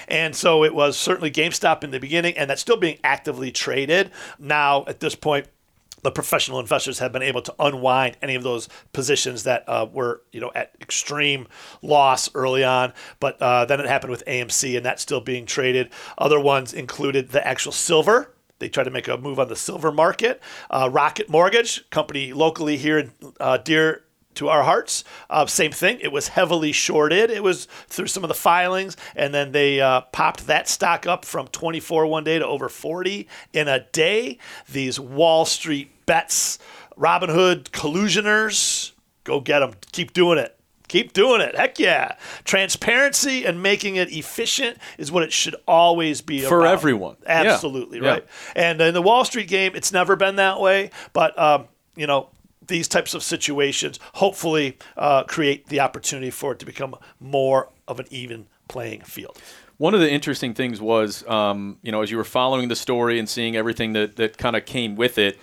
And 0.08 0.36
so 0.36 0.64
it 0.64 0.76
was 0.76 0.96
certainly 0.96 1.32
GameStop 1.32 1.84
in 1.84 1.90
the 1.90 2.00
beginning, 2.00 2.38
and 2.38 2.48
that's 2.48 2.62
still 2.62 2.78
being 2.78 3.00
actively 3.04 3.52
traded. 3.52 4.12
Now, 4.38 4.86
at 4.86 5.00
this 5.00 5.16
point, 5.16 5.48
the 6.04 6.12
professional 6.12 6.60
investors 6.60 7.00
have 7.00 7.12
been 7.12 7.24
able 7.24 7.42
to 7.42 7.56
unwind 7.60 8.18
any 8.22 8.36
of 8.36 8.44
those 8.44 8.70
positions 8.92 9.44
that 9.44 9.68
uh, 9.68 9.88
were, 9.92 10.22
you 10.32 10.40
know, 10.40 10.52
at 10.54 10.76
extreme 10.80 11.48
loss 11.82 12.30
early 12.36 12.64
on. 12.64 12.94
But 13.20 13.42
uh, 13.42 13.66
then 13.66 13.80
it 13.80 13.88
happened 13.88 14.12
with 14.12 14.24
AMC, 14.28 14.78
and 14.78 14.86
that's 14.86 15.02
still 15.02 15.22
being 15.22 15.48
traded. 15.48 15.90
Other 16.20 16.40
ones 16.40 16.72
included 16.72 17.30
the 17.30 17.46
actual 17.46 17.72
silver. 17.72 18.36
They 18.60 18.70
tried 18.70 18.84
to 18.84 18.92
make 18.92 19.08
a 19.08 19.18
move 19.18 19.40
on 19.40 19.48
the 19.48 19.56
silver 19.56 19.92
market. 19.92 20.40
Uh, 20.70 20.88
Rocket 20.92 21.30
Mortgage, 21.30 21.90
company 21.90 22.32
locally 22.32 22.78
here 22.78 23.00
in 23.00 23.12
uh, 23.40 23.58
dear 23.58 24.04
to 24.36 24.50
our 24.50 24.64
hearts. 24.64 25.04
Uh, 25.30 25.46
same 25.46 25.72
thing. 25.72 26.00
It 26.02 26.12
was 26.12 26.30
heavily 26.30 26.72
shorted. 26.72 27.30
It 27.30 27.44
was 27.44 27.66
through 27.88 28.08
some 28.08 28.24
of 28.24 28.28
the 28.28 28.34
filings, 28.34 28.98
and 29.16 29.34
then 29.34 29.52
they 29.52 29.80
uh, 29.82 30.02
popped 30.12 30.48
that 30.48 30.68
stock 30.68 31.06
up 31.08 31.26
from 31.26 31.48
24 31.48 32.08
one 32.08 32.24
day 32.24 32.40
to 32.40 32.46
over 32.46 32.70
40 32.70 33.28
in 33.54 33.68
a 33.68 33.80
day. 33.92 34.38
These 34.72 35.00
Wall 35.00 35.46
Street 35.46 36.06
bets, 36.06 36.60
Robinhood 36.98 37.70
collusioners, 37.72 38.92
go 39.24 39.40
get 39.40 39.60
them. 39.60 39.74
Keep 39.92 40.14
doing 40.14 40.38
it. 40.38 40.56
Keep 40.90 41.14
doing 41.14 41.42
it. 41.42 41.56
Heck 41.56 41.80
yeah. 41.80 42.18
Transparency 42.44 43.46
and 43.46 43.64
making 43.64 43.96
it 43.96 44.12
efficient 44.12 44.78
is 45.00 45.12
what 45.12 45.24
it 45.24 45.34
should 45.34 45.56
always 45.68 46.22
be 46.22 46.42
For 46.42 46.60
about. 46.62 46.74
everyone. 46.74 47.16
Absolutely, 47.26 48.00
Yeah. 48.00 48.10
right. 48.10 48.26
And 48.56 48.80
in 48.80 48.94
the 48.94 49.02
Wall 49.02 49.26
Street 49.26 49.48
game, 49.48 49.72
it's 49.76 49.92
never 49.92 50.16
been 50.16 50.36
that 50.36 50.60
way. 50.60 50.92
But, 51.14 51.38
um, 51.40 51.66
you 51.96 52.06
know, 52.06 52.30
these 52.68 52.88
types 52.88 53.14
of 53.14 53.24
situations 53.24 54.00
hopefully 54.14 54.78
uh, 54.98 55.24
create 55.24 55.68
the 55.68 55.80
opportunity 55.80 56.30
for 56.30 56.54
it 56.54 56.60
to 56.60 56.66
become 56.66 56.96
more 57.20 57.70
of 57.88 58.00
an 58.00 58.06
even 58.10 58.48
playing 58.68 59.02
field. 59.02 59.42
One 59.78 59.94
of 59.94 60.00
the 60.00 60.12
interesting 60.12 60.54
things 60.54 60.80
was, 60.80 61.28
um, 61.28 61.78
you 61.82 61.92
know, 61.92 62.02
as 62.02 62.12
you 62.12 62.18
were 62.18 62.24
following 62.24 62.68
the 62.68 62.76
story 62.76 63.20
and 63.20 63.28
seeing 63.28 63.56
everything 63.56 63.94
that, 63.94 64.16
that 64.16 64.38
kind 64.38 64.56
of 64.56 64.66
came 64.66 64.96
with 64.96 65.18
it, 65.18 65.40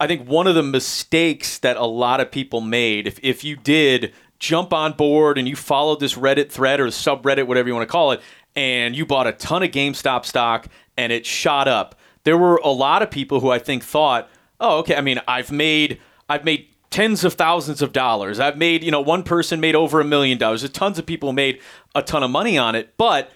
I 0.00 0.06
think 0.06 0.28
one 0.28 0.46
of 0.46 0.54
the 0.54 0.62
mistakes 0.62 1.58
that 1.58 1.76
a 1.76 1.84
lot 1.84 2.20
of 2.20 2.30
people 2.30 2.60
made, 2.60 3.06
if, 3.06 3.20
if 3.22 3.44
you 3.44 3.56
did 3.56 4.12
jump 4.40 4.72
on 4.72 4.94
board 4.94 5.38
and 5.38 5.46
you 5.46 5.54
followed 5.54 6.00
this 6.00 6.14
Reddit 6.14 6.50
thread 6.50 6.80
or 6.80 6.86
subreddit, 6.86 7.46
whatever 7.46 7.68
you 7.68 7.74
want 7.74 7.86
to 7.86 7.92
call 7.92 8.10
it, 8.10 8.20
and 8.56 8.96
you 8.96 9.06
bought 9.06 9.26
a 9.26 9.32
ton 9.32 9.62
of 9.62 9.70
GameStop 9.70 10.24
stock 10.24 10.66
and 10.96 11.12
it 11.12 11.24
shot 11.24 11.68
up, 11.68 11.94
there 12.24 12.36
were 12.36 12.56
a 12.64 12.70
lot 12.70 13.02
of 13.02 13.10
people 13.10 13.40
who 13.40 13.50
I 13.50 13.58
think 13.58 13.84
thought, 13.84 14.28
oh, 14.60 14.78
okay, 14.78 14.96
I 14.96 15.00
mean, 15.02 15.20
I've 15.28 15.52
made 15.52 16.00
I've 16.32 16.44
made 16.44 16.68
tens 16.88 17.24
of 17.24 17.34
thousands 17.34 17.82
of 17.82 17.92
dollars. 17.92 18.40
I've 18.40 18.56
made, 18.56 18.82
you 18.82 18.90
know, 18.90 19.02
one 19.02 19.22
person 19.22 19.60
made 19.60 19.74
over 19.74 20.00
a 20.00 20.04
million 20.04 20.38
dollars. 20.38 20.68
Tons 20.70 20.98
of 20.98 21.04
people 21.04 21.34
made 21.34 21.60
a 21.94 22.02
ton 22.02 22.22
of 22.22 22.30
money 22.30 22.56
on 22.56 22.74
it, 22.74 22.94
but 22.96 23.30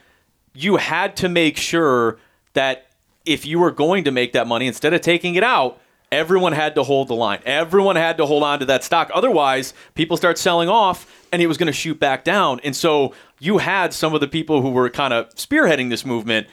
you 0.54 0.76
had 0.76 1.14
to 1.16 1.28
make 1.28 1.58
sure 1.58 2.18
that 2.54 2.86
if 3.26 3.44
you 3.44 3.58
were 3.58 3.70
going 3.70 4.04
to 4.04 4.10
make 4.10 4.32
that 4.32 4.46
money, 4.46 4.66
instead 4.66 4.94
of 4.94 5.02
taking 5.02 5.34
it 5.34 5.44
out, 5.44 5.78
everyone 6.10 6.52
had 6.52 6.74
to 6.76 6.82
hold 6.82 7.08
the 7.08 7.14
line. 7.14 7.40
Everyone 7.44 7.96
had 7.96 8.16
to 8.16 8.24
hold 8.24 8.42
on 8.42 8.60
to 8.60 8.64
that 8.64 8.82
stock. 8.82 9.10
Otherwise, 9.12 9.74
people 9.94 10.16
start 10.16 10.38
selling 10.38 10.70
off 10.70 11.26
and 11.32 11.42
it 11.42 11.48
was 11.48 11.58
going 11.58 11.66
to 11.66 11.72
shoot 11.72 12.00
back 12.00 12.24
down. 12.24 12.60
And 12.64 12.74
so 12.74 13.12
you 13.40 13.58
had 13.58 13.92
some 13.92 14.14
of 14.14 14.20
the 14.22 14.28
people 14.28 14.62
who 14.62 14.70
were 14.70 14.88
kind 14.88 15.12
of 15.12 15.28
spearheading 15.34 15.90
this 15.90 16.06
movement 16.06 16.46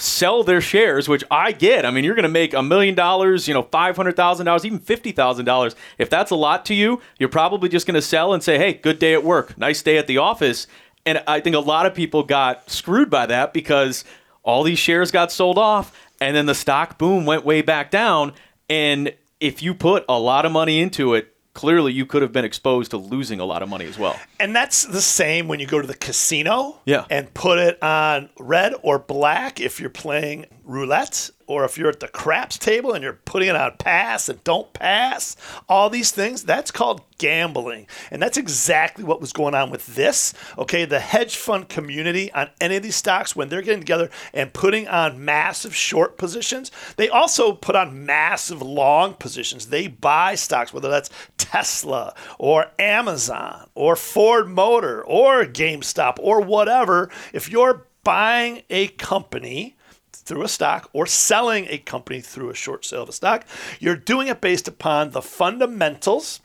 sell 0.00 0.42
their 0.42 0.60
shares, 0.60 1.08
which 1.08 1.24
I 1.30 1.52
get. 1.52 1.84
I 1.84 1.90
mean, 1.90 2.04
you're 2.04 2.14
going 2.14 2.22
to 2.24 2.28
make 2.28 2.54
a 2.54 2.62
million 2.62 2.94
dollars, 2.94 3.46
you 3.46 3.54
know, 3.54 3.62
$500,000, 3.62 4.64
even 4.64 4.78
$50,000. 4.78 5.74
If 5.98 6.10
that's 6.10 6.30
a 6.30 6.36
lot 6.36 6.64
to 6.66 6.74
you, 6.74 7.00
you're 7.18 7.28
probably 7.28 7.68
just 7.68 7.86
going 7.86 7.94
to 7.94 8.02
sell 8.02 8.32
and 8.32 8.42
say, 8.42 8.58
hey, 8.58 8.74
good 8.74 8.98
day 8.98 9.14
at 9.14 9.24
work, 9.24 9.56
nice 9.58 9.82
day 9.82 9.98
at 9.98 10.06
the 10.06 10.18
office. 10.18 10.66
And 11.06 11.22
I 11.26 11.40
think 11.40 11.56
a 11.56 11.60
lot 11.60 11.86
of 11.86 11.94
people 11.94 12.22
got 12.22 12.70
screwed 12.70 13.10
by 13.10 13.26
that 13.26 13.52
because 13.52 14.04
all 14.42 14.62
these 14.62 14.78
shares 14.78 15.10
got 15.10 15.32
sold 15.32 15.58
off 15.58 15.96
and 16.20 16.36
then 16.36 16.46
the 16.46 16.54
stock 16.54 16.98
boom 16.98 17.24
went 17.24 17.44
way 17.44 17.62
back 17.62 17.90
down. 17.90 18.32
And 18.68 19.14
if 19.40 19.62
you 19.62 19.74
put 19.74 20.04
a 20.08 20.18
lot 20.18 20.44
of 20.44 20.52
money 20.52 20.80
into 20.80 21.14
it, 21.14 21.34
clearly 21.60 21.92
you 21.92 22.06
could 22.06 22.22
have 22.22 22.32
been 22.32 22.44
exposed 22.46 22.90
to 22.92 22.96
losing 22.96 23.38
a 23.38 23.44
lot 23.44 23.62
of 23.62 23.68
money 23.68 23.84
as 23.84 23.98
well. 23.98 24.18
And 24.38 24.56
that's 24.56 24.86
the 24.86 25.02
same 25.02 25.46
when 25.46 25.60
you 25.60 25.66
go 25.66 25.78
to 25.78 25.86
the 25.86 25.94
casino 25.94 26.78
Yeah. 26.86 27.04
and 27.10 27.32
put 27.34 27.58
it 27.58 27.82
on 27.82 28.30
red 28.38 28.72
or 28.82 28.98
black 28.98 29.60
if 29.60 29.78
you're 29.78 29.90
playing 29.90 30.46
roulette 30.64 31.28
or 31.50 31.64
if 31.64 31.76
you're 31.76 31.88
at 31.88 31.98
the 31.98 32.06
craps 32.06 32.56
table 32.56 32.92
and 32.92 33.02
you're 33.02 33.14
putting 33.24 33.48
it 33.48 33.56
on 33.56 33.72
pass 33.76 34.28
and 34.28 34.42
don't 34.44 34.72
pass. 34.72 35.36
All 35.68 35.90
these 35.90 36.12
things, 36.12 36.44
that's 36.44 36.70
called 36.70 37.02
gambling. 37.18 37.88
And 38.12 38.22
that's 38.22 38.38
exactly 38.38 39.02
what 39.02 39.20
was 39.20 39.32
going 39.32 39.56
on 39.56 39.68
with 39.68 39.96
this. 39.96 40.32
Okay, 40.56 40.84
the 40.84 41.00
hedge 41.00 41.36
fund 41.36 41.68
community 41.68 42.32
on 42.32 42.50
any 42.60 42.76
of 42.76 42.84
these 42.84 42.94
stocks, 42.94 43.34
when 43.34 43.48
they're 43.48 43.62
getting 43.62 43.80
together 43.80 44.10
and 44.32 44.52
putting 44.52 44.86
on 44.86 45.24
massive 45.24 45.74
short 45.74 46.16
positions, 46.16 46.70
they 46.96 47.08
also 47.08 47.52
put 47.52 47.74
on 47.74 48.06
massive 48.06 48.62
long 48.62 49.14
positions. 49.14 49.66
They 49.66 49.88
buy 49.88 50.36
stocks, 50.36 50.72
whether 50.72 50.88
that's 50.88 51.10
Tesla 51.36 52.14
or 52.38 52.66
Amazon 52.78 53.68
or 53.74 53.96
Ford 53.96 54.48
Motor 54.48 55.02
or 55.02 55.44
GameStop 55.46 56.18
or 56.20 56.40
whatever. 56.40 57.10
If 57.32 57.50
you're 57.50 57.86
buying 58.04 58.62
a 58.70 58.88
company, 58.88 59.76
through 60.24 60.42
a 60.42 60.48
stock 60.48 60.88
or 60.92 61.06
selling 61.06 61.66
a 61.68 61.78
company 61.78 62.20
through 62.20 62.50
a 62.50 62.54
short 62.54 62.84
sale 62.84 63.02
of 63.02 63.08
a 63.08 63.12
stock, 63.12 63.44
you're 63.78 63.96
doing 63.96 64.28
it 64.28 64.40
based 64.40 64.68
upon 64.68 65.10
the 65.10 65.22
fundamentals 65.22 66.40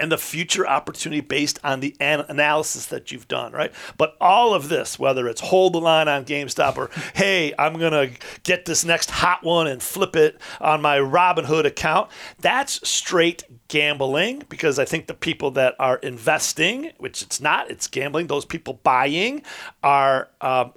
and 0.00 0.12
the 0.12 0.18
future 0.18 0.66
opportunity 0.66 1.20
based 1.20 1.58
on 1.64 1.80
the 1.80 1.96
an- 2.00 2.24
analysis 2.28 2.86
that 2.86 3.10
you've 3.10 3.28
done, 3.28 3.52
right? 3.52 3.72
But 3.96 4.16
all 4.20 4.54
of 4.54 4.68
this, 4.68 4.98
whether 4.98 5.28
it's 5.28 5.40
hold 5.40 5.74
the 5.74 5.80
line 5.80 6.08
on 6.08 6.24
GameStop 6.24 6.76
or 6.76 6.90
hey, 7.14 7.52
I'm 7.58 7.78
gonna 7.78 8.10
get 8.42 8.64
this 8.64 8.84
next 8.84 9.10
hot 9.10 9.42
one 9.42 9.66
and 9.66 9.82
flip 9.82 10.16
it 10.16 10.40
on 10.60 10.82
my 10.82 10.98
Robinhood 10.98 11.64
account, 11.64 12.10
that's 12.38 12.88
straight 12.88 13.44
gambling 13.68 14.44
because 14.48 14.78
I 14.78 14.84
think 14.84 15.06
the 15.06 15.14
people 15.14 15.50
that 15.52 15.74
are 15.78 15.96
investing, 15.96 16.92
which 16.98 17.22
it's 17.22 17.40
not, 17.40 17.70
it's 17.70 17.86
gambling. 17.86 18.28
Those 18.28 18.44
people 18.44 18.80
buying 18.82 19.42
are 19.82 20.28
um, 20.40 20.72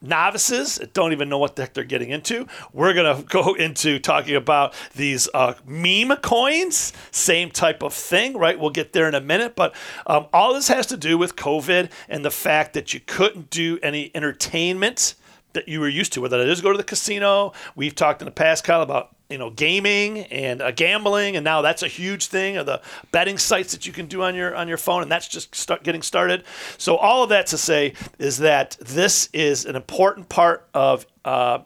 novices 0.00 0.78
don't 0.92 1.12
even 1.12 1.28
know 1.28 1.38
what 1.38 1.56
the 1.56 1.62
heck 1.62 1.74
they're 1.74 1.84
getting 1.84 2.10
into. 2.10 2.46
We're 2.72 2.94
going 2.94 3.16
to 3.16 3.22
go 3.22 3.54
into 3.54 3.98
talking 3.98 4.36
about 4.36 4.74
these 4.94 5.28
uh, 5.34 5.54
meme 5.66 6.16
coins, 6.18 6.92
same 7.10 7.50
type 7.50 7.82
of 7.82 7.94
thing, 7.94 8.36
right? 8.36 8.58
We'll 8.58 8.70
get 8.70 8.92
there 8.92 9.08
in 9.08 9.14
a 9.14 9.20
minute. 9.20 9.56
But 9.56 9.74
um, 10.06 10.26
all 10.32 10.54
this 10.54 10.68
has 10.68 10.86
to 10.86 10.96
do 10.96 11.18
with 11.18 11.36
COVID 11.36 11.90
and 12.08 12.24
the 12.24 12.30
fact 12.30 12.74
that 12.74 12.94
you 12.94 13.00
couldn't 13.00 13.50
do 13.50 13.78
any 13.82 14.10
entertainment 14.14 15.14
that 15.56 15.68
you 15.68 15.80
were 15.80 15.88
used 15.88 16.12
to, 16.12 16.20
whether 16.20 16.40
it 16.40 16.48
is 16.48 16.60
go 16.60 16.70
to 16.70 16.78
the 16.78 16.84
casino. 16.84 17.52
We've 17.74 17.94
talked 17.94 18.22
in 18.22 18.26
the 18.26 18.32
past, 18.32 18.64
Kyle, 18.64 18.82
about 18.82 19.10
you 19.28 19.38
know 19.38 19.50
gaming 19.50 20.20
and 20.26 20.62
uh, 20.62 20.70
gambling, 20.70 21.36
and 21.36 21.44
now 21.44 21.62
that's 21.62 21.82
a 21.82 21.88
huge 21.88 22.26
thing. 22.26 22.56
Of 22.56 22.66
the 22.66 22.80
betting 23.10 23.38
sites 23.38 23.72
that 23.72 23.86
you 23.86 23.92
can 23.92 24.06
do 24.06 24.22
on 24.22 24.34
your 24.34 24.54
on 24.54 24.68
your 24.68 24.78
phone, 24.78 25.02
and 25.02 25.10
that's 25.10 25.28
just 25.28 25.54
start 25.54 25.82
getting 25.82 26.02
started. 26.02 26.44
So 26.78 26.96
all 26.96 27.24
of 27.24 27.30
that 27.30 27.48
to 27.48 27.58
say 27.58 27.94
is 28.18 28.38
that 28.38 28.76
this 28.80 29.28
is 29.32 29.64
an 29.64 29.76
important 29.76 30.28
part 30.28 30.68
of. 30.72 31.06
Uh, 31.24 31.60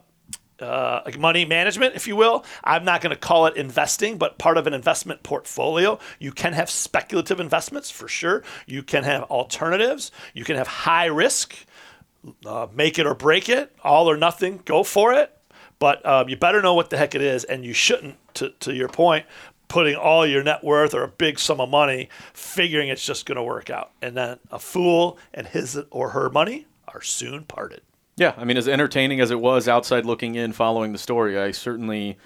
uh, 0.61 1.01
money 1.17 1.43
management, 1.43 1.95
if 1.95 2.07
you 2.07 2.15
will. 2.15 2.45
I'm 2.63 2.85
not 2.85 3.01
going 3.01 3.09
to 3.09 3.19
call 3.19 3.47
it 3.47 3.57
investing, 3.57 4.19
but 4.19 4.37
part 4.37 4.57
of 4.57 4.67
an 4.67 4.75
investment 4.75 5.23
portfolio. 5.23 5.97
You 6.19 6.31
can 6.31 6.53
have 6.53 6.69
speculative 6.69 7.39
investments 7.39 7.89
for 7.89 8.07
sure. 8.07 8.43
You 8.67 8.83
can 8.83 9.03
have 9.03 9.23
alternatives. 9.23 10.11
You 10.35 10.43
can 10.43 10.57
have 10.57 10.67
high 10.67 11.05
risk 11.05 11.55
uh, 12.45 12.67
make 12.73 12.99
it 12.99 13.05
or 13.05 13.15
break 13.15 13.49
it, 13.49 13.75
all 13.83 14.09
or 14.09 14.17
nothing, 14.17 14.61
go 14.65 14.83
for 14.83 15.13
it. 15.13 15.37
But 15.79 16.05
um, 16.05 16.29
you 16.29 16.37
better 16.37 16.61
know 16.61 16.75
what 16.75 16.91
the 16.91 16.97
heck 16.97 17.15
it 17.15 17.21
is, 17.21 17.43
and 17.43 17.65
you 17.65 17.73
shouldn't, 17.73 18.17
to, 18.35 18.49
to 18.59 18.73
your 18.73 18.87
point, 18.87 19.25
putting 19.67 19.95
all 19.95 20.27
your 20.27 20.43
net 20.43 20.63
worth 20.63 20.93
or 20.93 21.03
a 21.03 21.07
big 21.07 21.39
sum 21.39 21.59
of 21.59 21.69
money 21.69 22.09
figuring 22.33 22.89
it's 22.89 23.05
just 23.05 23.25
going 23.25 23.37
to 23.37 23.43
work 23.43 23.69
out. 23.69 23.91
And 24.01 24.15
then 24.15 24.37
a 24.51 24.59
fool 24.59 25.17
and 25.33 25.47
his 25.47 25.79
or 25.89 26.09
her 26.09 26.29
money 26.29 26.67
are 26.87 27.01
soon 27.01 27.45
parted. 27.45 27.81
Yeah, 28.17 28.33
I 28.37 28.43
mean, 28.43 28.57
as 28.57 28.67
entertaining 28.67 29.21
as 29.21 29.31
it 29.31 29.39
was 29.39 29.67
outside 29.67 30.05
looking 30.05 30.35
in 30.35 30.51
following 30.51 30.91
the 30.91 30.99
story, 30.99 31.39
I 31.39 31.51
certainly 31.51 32.17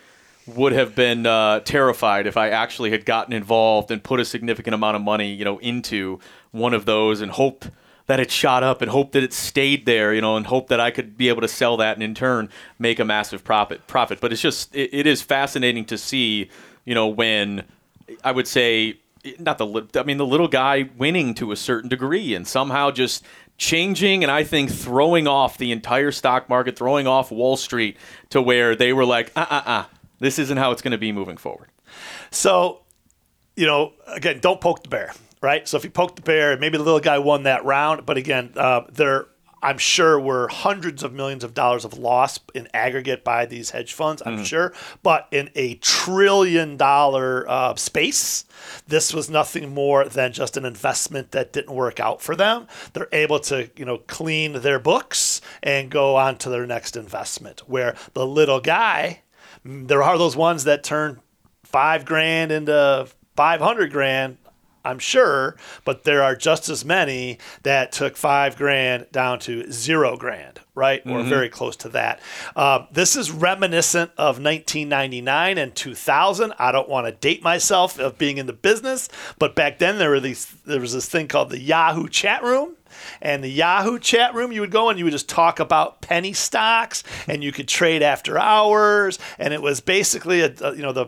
would 0.47 0.73
have 0.73 0.95
been 0.95 1.25
uh, 1.25 1.61
terrified 1.61 2.27
if 2.27 2.35
I 2.35 2.49
actually 2.49 2.91
had 2.91 3.05
gotten 3.05 3.31
involved 3.31 3.89
and 3.89 4.03
put 4.03 4.19
a 4.19 4.25
significant 4.25 4.73
amount 4.73 4.95
of 4.95 5.01
money, 5.01 5.31
you 5.31 5.45
know, 5.45 5.59
into 5.59 6.19
one 6.51 6.73
of 6.73 6.85
those 6.85 7.21
and 7.21 7.31
hope– 7.31 7.65
that 8.07 8.19
it 8.19 8.29
shot 8.29 8.63
up 8.63 8.81
and 8.81 8.91
hope 8.91 9.11
that 9.13 9.23
it 9.23 9.33
stayed 9.33 9.85
there, 9.85 10.13
you 10.13 10.21
know, 10.21 10.37
and 10.37 10.45
hope 10.45 10.67
that 10.67 10.79
I 10.79 10.91
could 10.91 11.17
be 11.17 11.29
able 11.29 11.41
to 11.41 11.47
sell 11.47 11.77
that 11.77 11.95
and 11.95 12.03
in 12.03 12.13
turn 12.13 12.49
make 12.77 12.99
a 12.99 13.05
massive 13.05 13.43
profit. 13.43 13.87
Profit, 13.87 14.21
but 14.21 14.31
it's 14.31 14.41
just 14.41 14.73
it, 14.75 14.93
it 14.93 15.07
is 15.07 15.21
fascinating 15.21 15.85
to 15.85 15.97
see, 15.97 16.49
you 16.85 16.93
know, 16.93 17.07
when 17.07 17.63
I 18.23 18.31
would 18.31 18.47
say 18.47 18.99
not 19.39 19.57
the 19.57 19.87
I 19.95 20.03
mean 20.03 20.17
the 20.17 20.25
little 20.25 20.47
guy 20.47 20.89
winning 20.97 21.33
to 21.35 21.51
a 21.51 21.55
certain 21.55 21.89
degree 21.89 22.35
and 22.35 22.47
somehow 22.47 22.91
just 22.91 23.23
changing 23.57 24.23
and 24.23 24.31
I 24.31 24.43
think 24.43 24.69
throwing 24.69 25.27
off 25.27 25.57
the 25.57 25.71
entire 25.71 26.11
stock 26.11 26.47
market, 26.49 26.77
throwing 26.77 27.07
off 27.07 27.31
Wall 27.31 27.57
Street 27.57 27.97
to 28.29 28.41
where 28.41 28.75
they 28.75 28.93
were 28.93 29.05
like, 29.05 29.31
uh 29.35 29.45
uh 29.49 29.61
uh, 29.65 29.85
this 30.19 30.37
isn't 30.39 30.57
how 30.57 30.71
it's 30.71 30.81
going 30.81 30.91
to 30.91 30.97
be 30.97 31.11
moving 31.11 31.37
forward. 31.37 31.69
So, 32.31 32.81
you 33.55 33.65
know, 33.65 33.93
again, 34.07 34.39
don't 34.39 34.61
poke 34.61 34.83
the 34.83 34.89
bear 34.89 35.13
right? 35.41 35.67
So 35.67 35.77
if 35.77 35.83
you 35.83 35.89
poke 35.89 36.15
the 36.15 36.21
bear, 36.21 36.57
maybe 36.57 36.77
the 36.77 36.83
little 36.83 36.99
guy 36.99 37.19
won 37.19 37.43
that 37.43 37.65
round. 37.65 38.05
But 38.05 38.17
again, 38.17 38.51
uh, 38.55 38.81
there, 38.91 39.27
I'm 39.61 39.77
sure, 39.77 40.19
were 40.19 40.47
hundreds 40.47 41.03
of 41.03 41.13
millions 41.13 41.43
of 41.43 41.53
dollars 41.53 41.85
of 41.85 41.97
loss 41.97 42.39
in 42.53 42.67
aggregate 42.73 43.23
by 43.23 43.45
these 43.45 43.71
hedge 43.71 43.93
funds. 43.93 44.21
I'm 44.25 44.39
mm. 44.39 44.45
sure, 44.45 44.73
but 45.01 45.27
in 45.31 45.49
a 45.55 45.75
trillion 45.75 46.77
dollar 46.77 47.49
uh, 47.49 47.75
space, 47.75 48.45
this 48.87 49.13
was 49.13 49.29
nothing 49.29 49.73
more 49.73 50.05
than 50.05 50.33
just 50.33 50.57
an 50.57 50.65
investment 50.65 51.31
that 51.31 51.51
didn't 51.51 51.73
work 51.75 51.99
out 51.99 52.21
for 52.21 52.35
them. 52.35 52.67
They're 52.93 53.09
able 53.11 53.39
to, 53.39 53.69
you 53.75 53.85
know, 53.85 53.97
clean 53.99 54.61
their 54.61 54.79
books 54.79 55.41
and 55.63 55.89
go 55.89 56.15
on 56.15 56.37
to 56.39 56.49
their 56.49 56.67
next 56.67 56.95
investment. 56.95 57.61
Where 57.67 57.95
the 58.13 58.25
little 58.25 58.61
guy, 58.61 59.21
there 59.63 60.03
are 60.03 60.17
those 60.17 60.35
ones 60.35 60.65
that 60.65 60.83
turn 60.83 61.21
five 61.63 62.05
grand 62.05 62.51
into 62.51 63.07
500 63.35 63.91
grand 63.91 64.37
I'm 64.85 64.99
sure, 64.99 65.55
but 65.83 66.03
there 66.03 66.21
are 66.21 66.35
just 66.35 66.69
as 66.69 66.85
many 66.85 67.39
that 67.63 67.91
took 67.91 68.15
five 68.15 68.55
grand 68.55 69.07
down 69.11 69.39
to 69.39 69.71
zero 69.71 70.15
grand, 70.15 70.59
right? 70.75 71.03
Mm-hmm. 71.03 71.17
Or 71.17 71.23
very 71.23 71.49
close 71.49 71.75
to 71.77 71.89
that. 71.89 72.21
Um, 72.55 72.87
this 72.91 73.15
is 73.15 73.31
reminiscent 73.31 74.11
of 74.11 74.39
1999 74.39 75.57
and 75.57 75.75
2000. 75.75 76.53
I 76.59 76.71
don't 76.71 76.87
want 76.87 77.07
to 77.07 77.11
date 77.11 77.43
myself 77.43 77.99
of 77.99 78.17
being 78.17 78.37
in 78.37 78.45
the 78.45 78.53
business, 78.53 79.09
but 79.39 79.55
back 79.55 79.79
then 79.79 79.97
there 79.97 80.11
were 80.11 80.19
these. 80.19 80.45
There 80.65 80.79
was 80.79 80.93
this 80.93 81.09
thing 81.09 81.27
called 81.27 81.49
the 81.49 81.59
Yahoo 81.59 82.07
chat 82.07 82.43
room. 82.43 82.75
And 83.21 83.43
the 83.43 83.49
Yahoo 83.49 83.99
chat 83.99 84.33
room, 84.33 84.53
you 84.53 84.61
would 84.61 84.71
go 84.71 84.89
and 84.89 84.97
you 84.97 85.03
would 85.03 85.11
just 85.11 85.27
talk 85.27 85.59
about 85.59 86.01
penny 86.01 86.31
stocks, 86.31 87.03
and 87.27 87.43
you 87.43 87.51
could 87.51 87.67
trade 87.67 88.01
after 88.01 88.39
hours. 88.39 89.19
And 89.37 89.53
it 89.53 89.61
was 89.61 89.81
basically 89.81 90.41
a, 90.41 90.53
a 90.61 90.75
you 90.75 90.81
know 90.81 90.93
the 90.93 91.07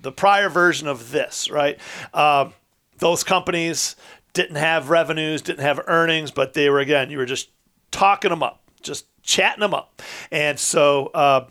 the 0.00 0.12
prior 0.12 0.48
version 0.48 0.88
of 0.88 1.10
this, 1.10 1.50
right? 1.50 1.78
Um, 2.14 2.54
those 2.98 3.24
companies 3.24 3.96
didn't 4.32 4.56
have 4.56 4.90
revenues, 4.90 5.42
didn't 5.42 5.64
have 5.64 5.80
earnings, 5.86 6.30
but 6.30 6.54
they 6.54 6.68
were 6.70 6.80
again, 6.80 7.10
you 7.10 7.18
were 7.18 7.26
just 7.26 7.50
talking 7.90 8.30
them 8.30 8.42
up, 8.42 8.62
just 8.82 9.06
chatting 9.22 9.60
them 9.60 9.74
up, 9.74 10.02
and 10.30 10.58
so 10.58 11.06
uh, 11.08 11.46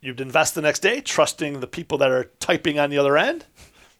you'd 0.00 0.20
invest 0.20 0.54
the 0.54 0.62
next 0.62 0.80
day, 0.80 1.00
trusting 1.00 1.60
the 1.60 1.66
people 1.66 1.98
that 1.98 2.10
are 2.10 2.24
typing 2.40 2.78
on 2.78 2.90
the 2.90 2.98
other 2.98 3.16
end. 3.16 3.46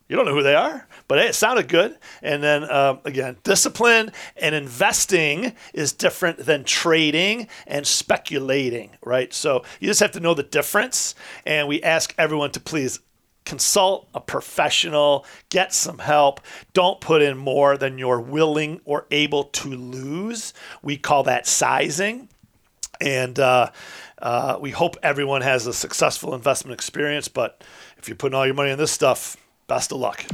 You 0.08 0.16
don't 0.16 0.24
know 0.24 0.34
who 0.34 0.42
they 0.42 0.56
are, 0.56 0.88
but 1.06 1.20
hey, 1.20 1.28
it 1.28 1.36
sounded 1.36 1.68
good. 1.68 1.96
And 2.20 2.42
then 2.42 2.64
uh, 2.64 2.96
again, 3.04 3.36
discipline 3.44 4.10
and 4.36 4.56
investing 4.56 5.52
is 5.72 5.92
different 5.92 6.38
than 6.38 6.64
trading 6.64 7.46
and 7.64 7.86
speculating, 7.86 8.90
right? 9.04 9.32
So 9.32 9.62
you 9.78 9.86
just 9.86 10.00
have 10.00 10.10
to 10.12 10.20
know 10.20 10.34
the 10.34 10.42
difference. 10.42 11.14
And 11.46 11.68
we 11.68 11.80
ask 11.84 12.12
everyone 12.18 12.50
to 12.52 12.60
please 12.60 12.98
consult 13.44 14.08
a 14.14 14.20
professional, 14.20 15.24
get 15.48 15.72
some 15.72 15.98
help. 15.98 16.40
Don't 16.72 17.00
put 17.00 17.22
in 17.22 17.36
more 17.36 17.76
than 17.76 17.98
you're 17.98 18.20
willing 18.20 18.80
or 18.84 19.06
able 19.10 19.44
to 19.44 19.68
lose. 19.68 20.52
We 20.82 20.96
call 20.96 21.24
that 21.24 21.46
sizing. 21.46 22.28
And 23.00 23.38
uh, 23.38 23.70
uh, 24.20 24.58
we 24.60 24.70
hope 24.70 24.96
everyone 25.02 25.40
has 25.40 25.66
a 25.66 25.72
successful 25.72 26.34
investment 26.34 26.74
experience. 26.74 27.28
But 27.28 27.64
if 27.98 28.08
you're 28.08 28.16
putting 28.16 28.36
all 28.36 28.44
your 28.44 28.54
money 28.54 28.70
in 28.70 28.78
this 28.78 28.92
stuff, 28.92 29.36
best 29.66 29.92
of 29.92 29.98
luck. 29.98 30.24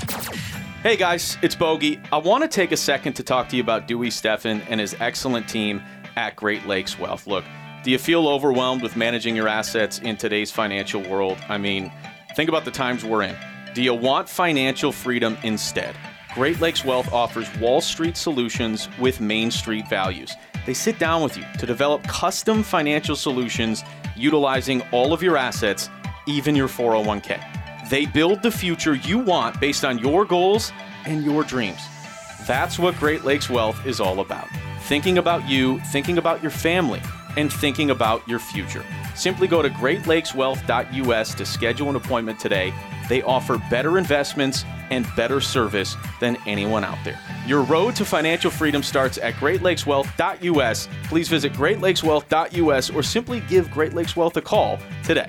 Hey 0.83 0.97
guys, 0.97 1.37
it's 1.43 1.55
Bogey. 1.55 2.01
I 2.13 2.19
want 2.19 2.43
to 2.43 2.49
take 2.49 2.73
a 2.73 2.77
second 2.77 3.15
to 3.15 3.23
talk 3.23 3.49
to 3.49 3.57
you 3.57 3.63
about 3.63 3.89
Dewey 3.89 4.09
Steffen 4.09 4.65
and 4.69 4.81
his 4.81 4.95
excellent 5.01 5.49
team 5.49 5.83
at 6.17 6.37
Great 6.37 6.67
Lakes 6.67 6.99
Wealth. 6.99 7.27
Look, 7.27 7.45
do 7.83 7.91
you 7.91 7.99
feel 7.99 8.29
overwhelmed 8.29 8.83
with 8.83 8.97
managing 8.97 9.37
your 9.37 9.49
assets 9.49 9.99
in 10.01 10.17
today's 10.17 10.51
financial 10.51 11.03
world? 11.03 11.39
I 11.49 11.59
mean, 11.59 11.93
Think 12.37 12.51
about 12.51 12.67
the 12.67 12.71
times 12.71 13.03
we're 13.03 13.23
in. 13.23 13.35
Do 13.75 13.83
you 13.83 13.95
want 13.95 14.29
financial 14.29 14.93
freedom 14.93 15.39
instead? 15.43 15.97
Great 16.35 16.61
Lakes 16.61 16.85
Wealth 16.85 17.11
offers 17.11 17.49
Wall 17.57 17.81
Street 17.81 18.15
solutions 18.15 18.91
with 18.99 19.23
Main 19.23 19.51
Street 19.51 19.89
values. 19.89 20.35
They 20.67 20.75
sit 20.75 20.99
down 20.99 21.23
with 21.23 21.39
you 21.39 21.45
to 21.59 21.65
develop 21.65 22.03
custom 22.03 22.63
financial 22.63 23.17
solutions 23.17 23.85
utilizing 24.15 24.83
all 24.93 25.15
of 25.15 25.23
your 25.23 25.39
assets, 25.39 25.89
even 26.27 26.55
your 26.55 26.69
401k. 26.69 27.89
They 27.89 28.05
build 28.05 28.43
the 28.43 28.51
future 28.51 28.97
you 28.97 29.19
want 29.19 29.59
based 29.59 29.83
on 29.83 29.99
your 29.99 30.27
goals 30.27 30.75
and 31.07 31.25
your 31.25 31.43
dreams. 31.43 31.81
That's 32.47 32.79
what 32.79 32.97
Great 32.97 33.25
Lakes 33.25 33.49
Wealth 33.49 33.87
is 33.87 33.99
all 33.99 34.21
about. 34.21 34.49
Thinking 34.83 35.17
about 35.17 35.49
you, 35.49 35.81
thinking 35.91 36.19
about 36.19 36.43
your 36.43 36.51
family, 36.51 37.01
and 37.37 37.53
thinking 37.53 37.91
about 37.91 38.27
your 38.29 38.39
future. 38.39 38.85
Simply 39.15 39.47
go 39.47 39.63
to 39.63 39.71
greatlakeswealth.us 39.71 41.35
to 41.35 41.47
schedule 41.47 41.91
an 41.91 41.97
appointment 41.97 42.39
today. 42.39 42.73
They 43.09 43.23
offer 43.23 43.59
better 43.71 43.99
investments 43.99 44.65
and 44.91 45.07
better 45.17 45.41
service 45.41 45.97
than 46.21 46.37
anyone 46.47 46.85
out 46.85 46.99
there. 47.05 47.19
Your 47.47 47.63
road 47.63 47.97
to 47.97 48.05
financial 48.05 48.51
freedom 48.51 48.83
starts 48.83 49.19
at 49.19 49.35
greatlakeswealth.us. 49.35 50.89
Please 51.05 51.29
visit 51.29 51.53
greatlakeswealth.us 51.53 52.91
or 52.91 53.03
simply 53.03 53.41
give 53.41 53.71
Great 53.71 53.95
Lakes 53.95 54.17
Wealth 54.17 54.37
a 54.37 54.43
call 54.43 54.79
today. 55.03 55.29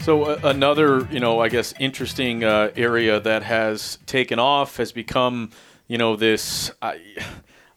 So 0.00 0.24
uh, 0.24 0.40
another, 0.42 1.06
you 1.12 1.20
know, 1.20 1.40
I 1.40 1.48
guess 1.48 1.74
interesting 1.78 2.42
uh, 2.42 2.72
area 2.74 3.20
that 3.20 3.44
has 3.44 3.98
taken 4.06 4.40
off 4.40 4.78
has 4.78 4.90
become, 4.90 5.50
you 5.86 5.96
know, 5.96 6.16
this. 6.16 6.72
Uh, 6.82 6.94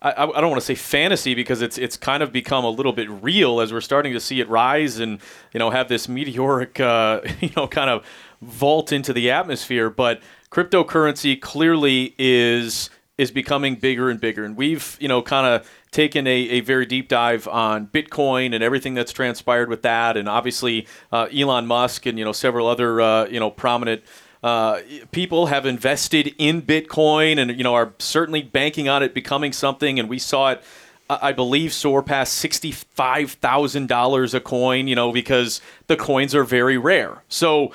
I, 0.05 0.23
I 0.23 0.41
don't 0.41 0.51
want 0.51 0.61
to 0.61 0.65
say 0.65 0.75
fantasy 0.75 1.33
because 1.33 1.63
it's 1.63 1.77
it's 1.79 1.97
kind 1.97 2.21
of 2.21 2.31
become 2.31 2.63
a 2.63 2.69
little 2.69 2.93
bit 2.93 3.09
real 3.09 3.59
as 3.59 3.73
we're 3.73 3.81
starting 3.81 4.13
to 4.13 4.19
see 4.19 4.39
it 4.39 4.47
rise 4.47 4.99
and 4.99 5.19
you 5.51 5.59
know 5.59 5.71
have 5.71 5.87
this 5.87 6.07
meteoric 6.07 6.79
uh, 6.79 7.21
you 7.39 7.49
know 7.57 7.67
kind 7.67 7.89
of 7.89 8.05
vault 8.41 8.91
into 8.91 9.13
the 9.13 9.31
atmosphere. 9.31 9.89
But 9.89 10.21
cryptocurrency 10.51 11.39
clearly 11.41 12.13
is 12.19 12.91
is 13.17 13.31
becoming 13.31 13.75
bigger 13.75 14.09
and 14.09 14.19
bigger, 14.19 14.45
and 14.45 14.55
we've 14.55 14.95
you 15.01 15.07
know 15.07 15.23
kind 15.23 15.47
of 15.47 15.69
taken 15.89 16.27
a, 16.27 16.31
a 16.31 16.59
very 16.59 16.85
deep 16.85 17.07
dive 17.07 17.47
on 17.47 17.87
Bitcoin 17.87 18.53
and 18.53 18.63
everything 18.63 18.93
that's 18.93 19.11
transpired 19.11 19.69
with 19.69 19.81
that, 19.81 20.17
and 20.17 20.29
obviously 20.29 20.85
uh, 21.11 21.27
Elon 21.35 21.65
Musk 21.65 22.05
and 22.05 22.19
you 22.19 22.25
know 22.25 22.31
several 22.31 22.67
other 22.67 23.01
uh, 23.01 23.25
you 23.25 23.39
know 23.39 23.49
prominent 23.49 24.03
uh, 24.43 24.81
people 25.11 25.47
have 25.47 25.65
invested 25.65 26.33
in 26.37 26.61
Bitcoin 26.61 27.39
and 27.39 27.57
you 27.57 27.63
know 27.63 27.73
are 27.73 27.93
certainly 27.99 28.41
banking 28.41 28.87
on 28.87 29.03
it 29.03 29.13
becoming 29.13 29.53
something. 29.53 29.99
And 29.99 30.09
we 30.09 30.19
saw 30.19 30.51
it 30.51 30.63
I 31.09 31.33
believe 31.33 31.73
soar 31.73 32.01
past 32.01 32.33
sixty-five 32.33 33.31
thousand 33.33 33.87
dollars 33.87 34.33
a 34.33 34.39
coin. 34.39 34.87
You 34.87 34.95
know, 34.95 35.11
because 35.11 35.61
the 35.87 35.95
coins 35.95 36.33
are 36.33 36.43
very 36.43 36.77
rare. 36.77 37.23
So, 37.29 37.71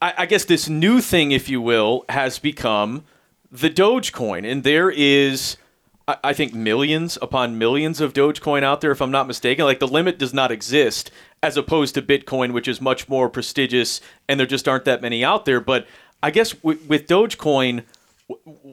I, 0.00 0.14
I 0.18 0.26
guess 0.26 0.44
this 0.44 0.68
new 0.68 1.00
thing, 1.00 1.32
if 1.32 1.48
you 1.48 1.60
will, 1.60 2.04
has 2.08 2.38
become 2.38 3.04
the 3.52 3.70
Dogecoin, 3.70 4.50
and 4.50 4.62
there 4.64 4.90
is. 4.90 5.56
I- 6.22 6.32
think 6.32 6.54
millions 6.54 7.18
upon 7.20 7.58
millions 7.58 8.00
of 8.00 8.12
Dogecoin 8.12 8.62
out 8.62 8.80
there, 8.80 8.90
if 8.90 9.00
I'm 9.02 9.10
not 9.10 9.26
mistaken. 9.26 9.64
Like 9.64 9.80
the 9.80 9.88
limit 9.88 10.18
does 10.18 10.32
not 10.32 10.50
exist, 10.50 11.10
as 11.42 11.56
opposed 11.56 11.94
to 11.94 12.02
Bitcoin, 12.02 12.52
which 12.52 12.68
is 12.68 12.80
much 12.80 13.08
more 13.08 13.28
prestigious, 13.28 14.00
and 14.28 14.38
there 14.38 14.46
just 14.46 14.68
aren't 14.68 14.84
that 14.84 15.02
many 15.02 15.24
out 15.24 15.44
there. 15.44 15.60
But 15.60 15.86
I 16.22 16.30
guess 16.30 16.62
with 16.62 17.06
Dogecoin, 17.06 17.84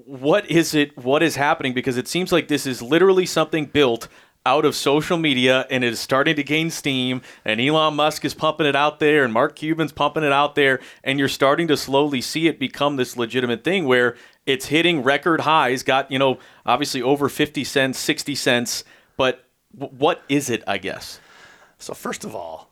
what 0.05 0.49
is 0.51 0.75
it 0.75 0.95
what 0.97 1.23
is 1.23 1.35
happening 1.35 1.73
because 1.73 1.97
it 1.97 2.07
seems 2.07 2.31
like 2.31 2.47
this 2.47 2.67
is 2.67 2.81
literally 2.81 3.25
something 3.25 3.65
built 3.65 4.07
out 4.45 4.65
of 4.65 4.75
social 4.75 5.17
media 5.17 5.65
and 5.69 5.83
it 5.83 5.91
is 5.91 5.99
starting 5.99 6.35
to 6.35 6.43
gain 6.43 6.69
steam 6.69 7.21
and 7.43 7.59
Elon 7.59 7.95
Musk 7.95 8.23
is 8.23 8.33
pumping 8.33 8.67
it 8.67 8.75
out 8.75 8.99
there 8.99 9.23
and 9.23 9.33
Mark 9.33 9.55
Cuban's 9.55 9.91
pumping 9.91 10.23
it 10.23 10.31
out 10.31 10.55
there 10.55 10.79
and 11.03 11.19
you're 11.19 11.27
starting 11.27 11.67
to 11.67 11.75
slowly 11.75 12.21
see 12.21 12.47
it 12.47 12.59
become 12.59 12.95
this 12.95 13.17
legitimate 13.17 13.63
thing 13.63 13.85
where 13.85 14.15
it's 14.47 14.65
hitting 14.67 15.03
record 15.03 15.41
highs 15.41 15.83
got 15.83 16.09
you 16.11 16.17
know 16.17 16.39
obviously 16.65 17.01
over 17.03 17.29
50 17.29 17.63
cents 17.63 17.99
60 17.99 18.33
cents 18.33 18.83
but 19.17 19.45
w- 19.77 19.95
what 19.95 20.23
is 20.29 20.49
it 20.49 20.63
I 20.65 20.79
guess 20.79 21.19
So 21.77 21.93
first 21.93 22.23
of 22.25 22.33
all, 22.35 22.71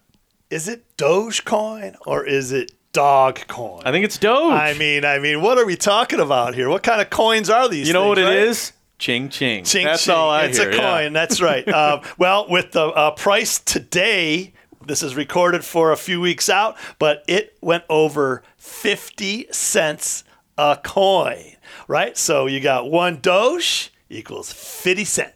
is 0.50 0.68
it 0.68 0.84
Dogecoin 0.98 1.96
or 2.08 2.26
is 2.26 2.52
it 2.52 2.72
Dogcoin? 2.94 3.82
I 3.86 3.92
think 3.92 4.06
it's 4.06 4.18
Doge 4.18 4.54
I 4.54 4.74
mean, 4.74 5.06
I 5.06 5.20
mean, 5.20 5.42
what 5.42 5.58
are 5.60 5.66
we 5.66 5.76
talking 5.76 6.20
about 6.20 6.56
here? 6.56 6.70
What 6.70 6.82
kind 6.82 7.02
of 7.02 7.10
coins 7.10 7.50
are 7.50 7.68
these? 7.70 7.88
you 7.88 7.94
know 7.94 8.08
what 8.08 8.18
things, 8.18 8.30
it 8.30 8.32
right? 8.32 8.48
is 8.48 8.72
ching 8.98 9.30
ching 9.30 9.64
Ching, 9.66 9.86
that's 9.86 10.06
ching. 10.06 10.16
all 10.16 10.30
I 10.30 10.46
it's 10.46 10.58
hear 10.58 10.70
a 10.72 10.76
yeah. 10.76 10.82
coin. 10.82 11.14
That's 11.14 11.42
right. 11.42 11.68
um, 11.68 12.02
well, 12.18 12.48
with 12.50 12.72
the 12.72 12.86
uh, 12.86 13.12
price 13.12 13.60
today, 13.60 14.54
this 14.88 15.04
is 15.04 15.16
recorded 15.16 15.64
for 15.66 15.92
a 15.92 15.98
few 15.98 16.22
weeks 16.22 16.48
out, 16.50 16.78
but 17.00 17.24
it 17.28 17.58
went 17.62 17.84
over 17.90 18.42
50 18.58 19.48
cents 19.52 20.24
a 20.58 20.80
coin, 20.84 21.56
right? 21.88 22.18
So 22.18 22.46
you 22.48 22.60
got 22.60 22.89
one 22.89 23.18
Doge 23.18 23.91
equals 24.10 24.52
50 24.54 25.06
cent. 25.06 25.32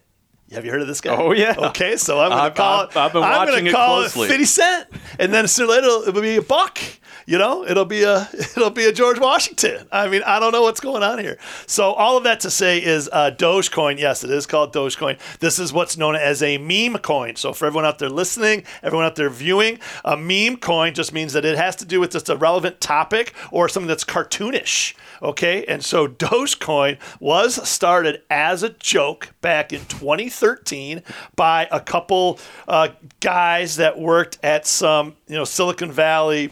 Have 0.51 0.65
you 0.65 0.71
heard 0.71 0.81
of 0.81 0.87
this 0.87 0.99
guy? 1.01 1.15
Oh, 1.15 1.31
yeah. 1.31 1.53
Okay, 1.57 1.95
so 1.97 2.19
I'm 2.19 2.31
I've- 2.33 2.49
to 2.55 2.55
call 2.61 2.79
I've- 2.81 2.91
it. 2.91 2.97
I've 2.97 3.13
been 3.13 3.23
I'm 3.23 3.31
watching 3.47 3.55
gonna 3.65 3.69
it 3.69 3.73
call 3.73 3.99
closely. 3.99 4.25
it 4.27 4.29
50 4.31 4.45
cent, 4.45 4.87
and 5.19 5.31
then 5.33 5.47
sooner 5.47 5.69
later 5.69 5.87
it'll 6.07 6.21
be 6.21 6.37
a 6.37 6.41
buck. 6.41 6.79
You 7.29 7.37
know, 7.37 7.63
it'll 7.63 7.85
be 7.85 8.01
a 8.01 8.27
it'll 8.33 8.71
be 8.71 8.85
a 8.85 8.91
George 8.91 9.19
Washington. 9.19 9.87
I 9.91 10.09
mean, 10.09 10.23
I 10.25 10.39
don't 10.39 10.51
know 10.51 10.63
what's 10.63 10.79
going 10.79 11.03
on 11.03 11.19
here. 11.19 11.37
So 11.67 11.93
all 11.93 12.17
of 12.17 12.23
that 12.23 12.39
to 12.39 12.49
say 12.49 12.83
is 12.83 13.07
uh, 13.13 13.29
Dogecoin. 13.29 13.99
Yes, 13.99 14.23
it 14.23 14.31
is 14.31 14.47
called 14.47 14.73
Dogecoin. 14.73 15.19
This 15.37 15.59
is 15.59 15.71
what's 15.71 15.95
known 15.95 16.15
as 16.15 16.41
a 16.41 16.57
meme 16.57 16.99
coin. 17.03 17.35
So 17.35 17.53
for 17.53 17.67
everyone 17.67 17.85
out 17.85 17.99
there 17.99 18.09
listening, 18.09 18.63
everyone 18.81 19.05
out 19.05 19.15
there 19.15 19.29
viewing, 19.29 19.77
a 20.03 20.17
meme 20.17 20.57
coin 20.57 20.95
just 20.95 21.13
means 21.13 21.33
that 21.33 21.45
it 21.45 21.55
has 21.55 21.75
to 21.75 21.85
do 21.85 21.99
with 21.99 22.13
just 22.13 22.29
a 22.29 22.35
relevant 22.35 22.81
topic 22.81 23.35
or 23.51 23.69
something 23.69 23.87
that's 23.87 24.03
cartoonish. 24.03 24.95
Okay, 25.21 25.65
and 25.65 25.85
so 25.85 26.07
Dogecoin 26.07 26.97
was 27.19 27.69
started 27.69 28.23
as 28.31 28.63
a 28.63 28.69
joke 28.69 29.35
back 29.41 29.71
in 29.71 29.81
2013 29.85 31.03
by 31.35 31.67
a 31.71 31.79
couple 31.79 32.39
uh, 32.67 32.87
guys 33.19 33.75
that 33.75 33.99
worked 33.99 34.39
at 34.41 34.65
some 34.65 35.15
you 35.27 35.35
know 35.35 35.43
Silicon 35.43 35.91
Valley 35.91 36.49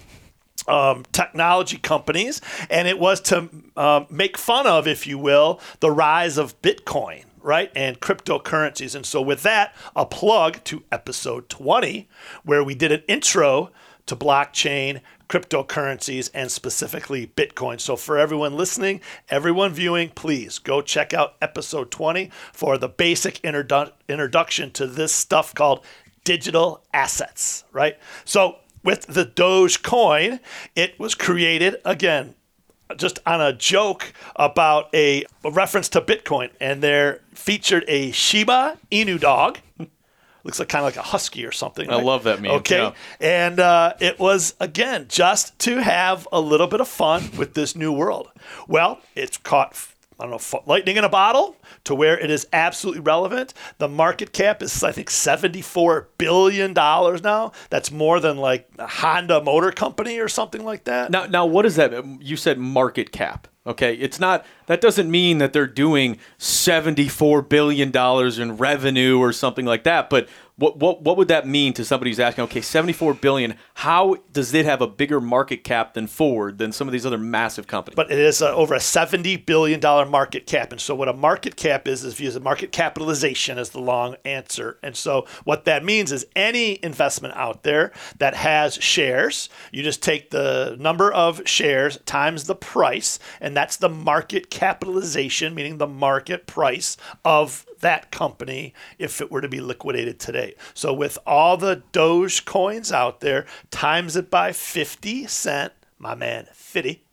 um, 0.67 1.03
technology 1.12 1.77
companies, 1.77 2.41
and 2.69 2.88
it 2.88 2.99
was 2.99 3.21
to 3.21 3.49
um, 3.75 4.08
make 4.10 4.38
fun 4.38 4.67
of, 4.67 4.88
if 4.88 5.08
you 5.08 5.17
will, 5.17 5.60
the 5.80 5.91
rise 5.91 6.38
of 6.38 6.62
Bitcoin, 6.62 7.23
right, 7.41 7.71
and 7.75 7.99
cryptocurrencies. 7.99 8.95
And 8.95 9.06
so, 9.06 9.21
with 9.21 9.43
that, 9.43 9.75
a 9.95 10.06
plug 10.06 10.63
to 10.65 10.84
episode 10.91 11.49
20, 11.49 12.08
where 12.43 12.63
we 12.63 12.75
did 12.75 12.91
an 12.91 13.03
intro 13.08 13.71
to 14.08 14.15
blockchain, 14.15 15.01
cryptocurrencies, 15.30 16.30
and 16.34 16.51
specifically 16.51 17.27
Bitcoin. 17.27 17.80
So, 17.80 17.95
for 17.95 18.17
everyone 18.17 18.56
listening, 18.56 19.01
everyone 19.30 19.73
viewing, 19.73 20.10
please 20.10 20.60
go 20.60 20.82
check 20.82 21.13
out 21.13 21.36
episode 21.41 21.91
20 21.91 22.32
for 22.53 22.77
the 22.77 22.89
basic 22.89 23.36
introdu- 23.41 23.91
introduction 24.10 24.71
to 24.71 24.88
this 24.88 25.13
stuff 25.13 25.53
called 25.53 25.86
digital 26.23 26.84
assets, 26.93 27.63
right? 27.71 27.97
So, 28.25 28.58
with 28.88 29.06
the 29.08 29.26
Dogecoin, 29.26 30.39
it 30.73 30.97
was 30.97 31.13
created 31.13 31.76
again 31.84 32.36
just 32.95 33.19
on 33.26 33.41
a 33.41 33.52
joke 33.52 34.13
about 34.38 34.88
a, 34.95 35.26
a 35.43 35.52
reference 35.52 35.89
to 35.89 36.00
Bitcoin, 36.00 36.52
and 36.62 36.82
there 36.82 37.19
featured 37.34 37.84
a 37.89 38.12
Shiba 38.12 38.78
Inu 38.89 39.19
dog. 39.19 39.60
Looks 40.45 40.60
like 40.60 40.69
kind 40.69 40.86
of 40.86 40.86
like 40.86 40.95
a 40.95 41.02
husky 41.10 41.45
or 41.45 41.52
something. 41.52 41.89
I 41.89 41.95
right? 41.95 42.06
love 42.06 42.23
that 42.23 42.41
meme, 42.41 42.52
Okay, 42.52 42.78
yeah. 42.82 42.93
and 43.19 43.60
uh, 43.60 43.95
it 44.00 44.19
was 44.19 44.56
again 44.62 45.08
just 45.10 45.60
to 45.60 45.82
have 45.84 46.26
a 46.32 46.39
little 46.39 46.67
bit 46.67 46.80
of 46.80 46.88
fun 46.88 47.30
with 47.38 47.56
this 47.56 47.76
new 47.76 47.91
world. 47.91 48.32
Well, 48.69 49.02
it's 49.15 49.38
caught 49.38 49.76
I 50.19 50.25
don't 50.25 50.32
know 50.53 50.63
lightning 50.65 50.97
in 50.97 51.03
a 51.03 51.10
bottle 51.10 51.58
to 51.84 51.93
where 51.93 52.17
it 52.19 52.32
is 52.32 52.47
absolutely 52.51 53.01
relevant. 53.01 53.53
The 53.77 53.88
market 53.88 54.34
cap 54.34 54.63
is 54.63 54.84
I 54.84 54.91
think 54.91 55.10
seventy 55.10 55.62
four 55.62 56.10
billion 56.17 56.73
dollars 56.73 57.21
now. 57.23 57.51
That's 57.69 57.91
more 57.91 58.19
than 58.19 58.38
like 58.38 58.67
a 58.80 58.88
Honda 58.88 59.43
Motor 59.43 59.71
Company 59.71 60.19
or 60.19 60.27
something 60.27 60.65
like 60.65 60.86
that. 60.86 61.12
Now, 61.12 61.25
now, 61.25 61.45
what 61.45 61.65
is 61.65 61.75
that? 61.75 62.06
You 62.21 62.36
said 62.36 62.58
market 62.58 63.12
cap. 63.12 63.47
Okay, 63.67 63.95
it's 63.95 64.17
not. 64.17 64.45
That 64.67 64.80
doesn't 64.80 65.12
mean 65.12 65.39
that 65.39 65.51
they're 65.51 65.67
doing 65.67 66.17
seventy-four 66.38 67.41
billion 67.43 67.91
dollars 67.91 68.39
in 68.39 68.58
revenue 68.58 69.19
or 69.19 69.34
something 69.34 69.65
like 69.65 69.84
that. 69.84 70.10
But 70.10 70.30
what 70.58 70.78
what 70.78 71.02
what 71.02 71.17
would 71.17 71.28
that 71.28 71.48
mean 71.48 71.74
to 71.74 71.86
somebody 71.86 72.12
who's 72.12 72.20
asking? 72.20 72.46
Okay, 72.46 72.62
seventy-four 72.62 73.15
billion. 73.15 73.56
How 73.76 74.17
does 74.32 74.54
it 74.54 74.65
have 74.65 74.82
a 74.82 74.88
bigger 74.88 75.22
market 75.22 75.63
cap 75.63 75.93
than 75.93 76.08
Ford 76.08 76.58
than 76.58 76.72
some 76.72 76.88
of 76.88 76.91
these 76.91 77.06
other 77.06 77.17
massive 77.17 77.67
companies? 77.67 77.96
but 77.98 78.12
it 78.12 78.20
is 78.20 78.41
uh, 78.41 78.54
over 78.54 78.76
a 78.76 78.80
$70 78.80 79.46
billion 79.46 79.82
market 80.10 80.46
cap. 80.46 80.72
And 80.72 80.80
so, 80.80 80.96
what 80.96 81.10
a 81.10 81.13
market 81.13 81.58
cap 81.58 81.88
is, 81.88 82.04
is 82.04 82.13
if 82.13 82.20
you 82.20 82.26
use 82.26 82.36
a 82.36 82.39
market 82.39 82.72
capitalization 82.72 83.58
as 83.58 83.72
the 83.72 83.82
long 83.82 84.15
answer. 84.24 84.78
And 84.84 84.96
so, 84.96 85.26
what 85.43 85.65
that 85.65 85.84
means 85.84 86.12
is 86.12 86.26
any 86.36 86.80
investment 86.84 87.36
out 87.36 87.63
there 87.63 87.91
that 88.20 88.36
has 88.36 88.76
shares, 88.76 89.50
you 89.72 89.84
just 89.84 90.04
take 90.04 90.30
the 90.30 90.78
number 90.80 91.12
of 91.12 91.41
shares 91.46 91.98
times 92.06 92.46
the 92.46 92.56
price, 92.56 93.20
and 93.41 93.58
that's 93.58 93.78
the 93.78 93.89
market 93.89 94.50
capitalization, 94.50 95.56
meaning 95.56 95.80
the 95.80 95.88
market 95.88 96.46
price 96.46 96.98
of 97.26 97.65
that 97.81 98.11
company 98.11 98.73
if 98.97 99.21
it 99.21 99.31
were 99.31 99.41
to 99.41 99.49
be 99.49 99.59
liquidated 99.61 100.19
today. 100.19 100.55
So, 100.73 100.93
with 100.93 101.17
all 101.25 101.57
the 101.57 101.83
Doge 101.91 102.45
coins 102.45 102.91
out 102.91 103.19
there, 103.21 103.45
times 103.71 104.15
it 104.15 104.29
by 104.29 104.51
50 104.51 105.27
cent, 105.27 105.73
my 105.99 106.15
man, 106.15 106.47
50. 106.53 107.03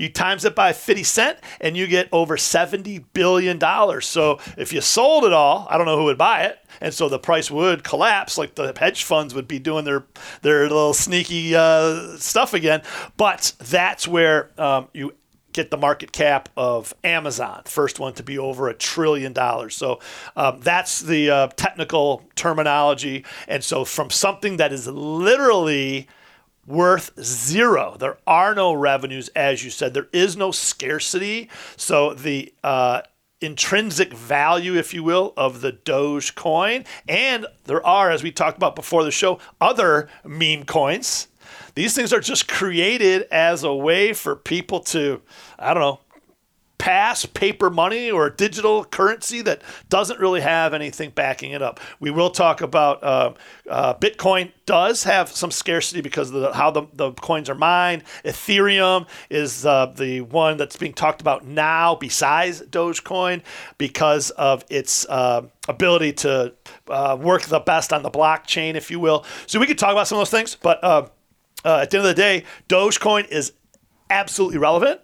You 0.00 0.08
times 0.08 0.46
it 0.46 0.54
by 0.54 0.72
50 0.72 1.02
cent 1.02 1.38
and 1.60 1.76
you 1.76 1.86
get 1.86 2.08
over 2.12 2.38
70 2.38 3.00
billion 3.12 3.58
dollars. 3.58 4.06
So 4.06 4.38
if 4.56 4.72
you 4.72 4.80
sold 4.80 5.24
it 5.24 5.34
all, 5.34 5.66
I 5.68 5.76
don't 5.76 5.84
know 5.84 5.98
who 5.98 6.04
would 6.04 6.16
buy 6.16 6.44
it. 6.44 6.58
And 6.80 6.94
so 6.94 7.10
the 7.10 7.18
price 7.18 7.50
would 7.50 7.84
collapse 7.84 8.38
like 8.38 8.54
the 8.54 8.72
hedge 8.74 9.04
funds 9.04 9.34
would 9.34 9.46
be 9.46 9.58
doing 9.58 9.84
their 9.84 10.06
their 10.40 10.62
little 10.62 10.94
sneaky 10.94 11.54
uh, 11.54 12.16
stuff 12.16 12.54
again. 12.54 12.80
But 13.18 13.52
that's 13.58 14.08
where 14.08 14.50
um, 14.58 14.88
you 14.94 15.12
get 15.52 15.70
the 15.70 15.76
market 15.76 16.12
cap 16.12 16.48
of 16.56 16.94
Amazon, 17.04 17.62
first 17.64 17.98
one 17.98 18.14
to 18.14 18.22
be 18.22 18.38
over 18.38 18.68
a 18.68 18.74
trillion 18.74 19.32
dollars. 19.32 19.76
So 19.76 20.00
um, 20.36 20.60
that's 20.60 21.00
the 21.00 21.30
uh, 21.30 21.46
technical 21.48 22.24
terminology. 22.34 23.24
And 23.48 23.62
so 23.64 23.84
from 23.84 24.10
something 24.10 24.56
that 24.58 24.72
is 24.72 24.86
literally 24.86 26.08
worth 26.66 27.10
zero. 27.20 27.96
There 27.98 28.18
are 28.26 28.54
no 28.54 28.72
revenues, 28.72 29.28
as 29.34 29.64
you 29.64 29.70
said. 29.70 29.92
There 29.92 30.08
is 30.12 30.36
no 30.36 30.52
scarcity. 30.52 31.50
So 31.76 32.14
the 32.14 32.52
uh, 32.62 33.02
intrinsic 33.40 34.12
value, 34.12 34.76
if 34.76 34.94
you 34.94 35.02
will, 35.02 35.32
of 35.36 35.60
the 35.60 35.72
Doge 35.72 36.34
coin, 36.34 36.84
and 37.08 37.46
there 37.64 37.84
are, 37.84 38.10
as 38.10 38.22
we 38.22 38.30
talked 38.30 38.56
about 38.56 38.76
before 38.76 39.04
the 39.04 39.10
show, 39.10 39.38
other 39.60 40.08
meme 40.24 40.64
coins. 40.64 41.28
These 41.74 41.94
things 41.94 42.12
are 42.12 42.20
just 42.20 42.48
created 42.48 43.26
as 43.30 43.64
a 43.64 43.74
way 43.74 44.12
for 44.12 44.36
people 44.36 44.80
to, 44.80 45.22
I 45.58 45.74
don't 45.74 45.82
know, 45.82 46.00
pass 46.80 47.26
paper 47.26 47.68
money 47.68 48.10
or 48.10 48.30
digital 48.30 48.86
currency 48.86 49.42
that 49.42 49.60
doesn't 49.90 50.18
really 50.18 50.40
have 50.40 50.72
anything 50.72 51.10
backing 51.10 51.50
it 51.50 51.60
up. 51.60 51.78
We 52.00 52.10
will 52.10 52.30
talk 52.30 52.62
about 52.62 53.04
uh, 53.04 53.34
uh, 53.68 53.94
Bitcoin 53.94 54.50
does 54.64 55.04
have 55.04 55.28
some 55.28 55.50
scarcity 55.50 56.00
because 56.00 56.30
of 56.30 56.40
the, 56.40 56.52
how 56.54 56.70
the, 56.70 56.84
the 56.94 57.12
coins 57.12 57.50
are 57.50 57.54
mined. 57.54 58.04
Ethereum 58.24 59.06
is 59.28 59.66
uh, 59.66 59.92
the 59.94 60.22
one 60.22 60.56
that's 60.56 60.78
being 60.78 60.94
talked 60.94 61.20
about 61.20 61.44
now 61.44 61.96
besides 61.96 62.62
Dogecoin 62.62 63.42
because 63.76 64.30
of 64.30 64.64
its 64.70 65.04
uh, 65.10 65.42
ability 65.68 66.14
to 66.14 66.54
uh, 66.88 67.14
work 67.20 67.42
the 67.42 67.60
best 67.60 67.92
on 67.92 68.02
the 68.02 68.10
blockchain, 68.10 68.74
if 68.74 68.90
you 68.90 68.98
will. 68.98 69.26
So 69.46 69.60
we 69.60 69.66
could 69.66 69.78
talk 69.78 69.92
about 69.92 70.08
some 70.08 70.16
of 70.16 70.20
those 70.20 70.30
things, 70.30 70.56
but 70.56 70.82
uh, 71.64 71.78
at 71.82 71.90
the 71.90 71.98
end 71.98 72.06
of 72.06 72.14
the 72.16 72.20
day, 72.20 72.44
Dogecoin 72.68 73.28
is 73.28 73.52
absolutely 74.08 74.58
relevant 74.58 75.00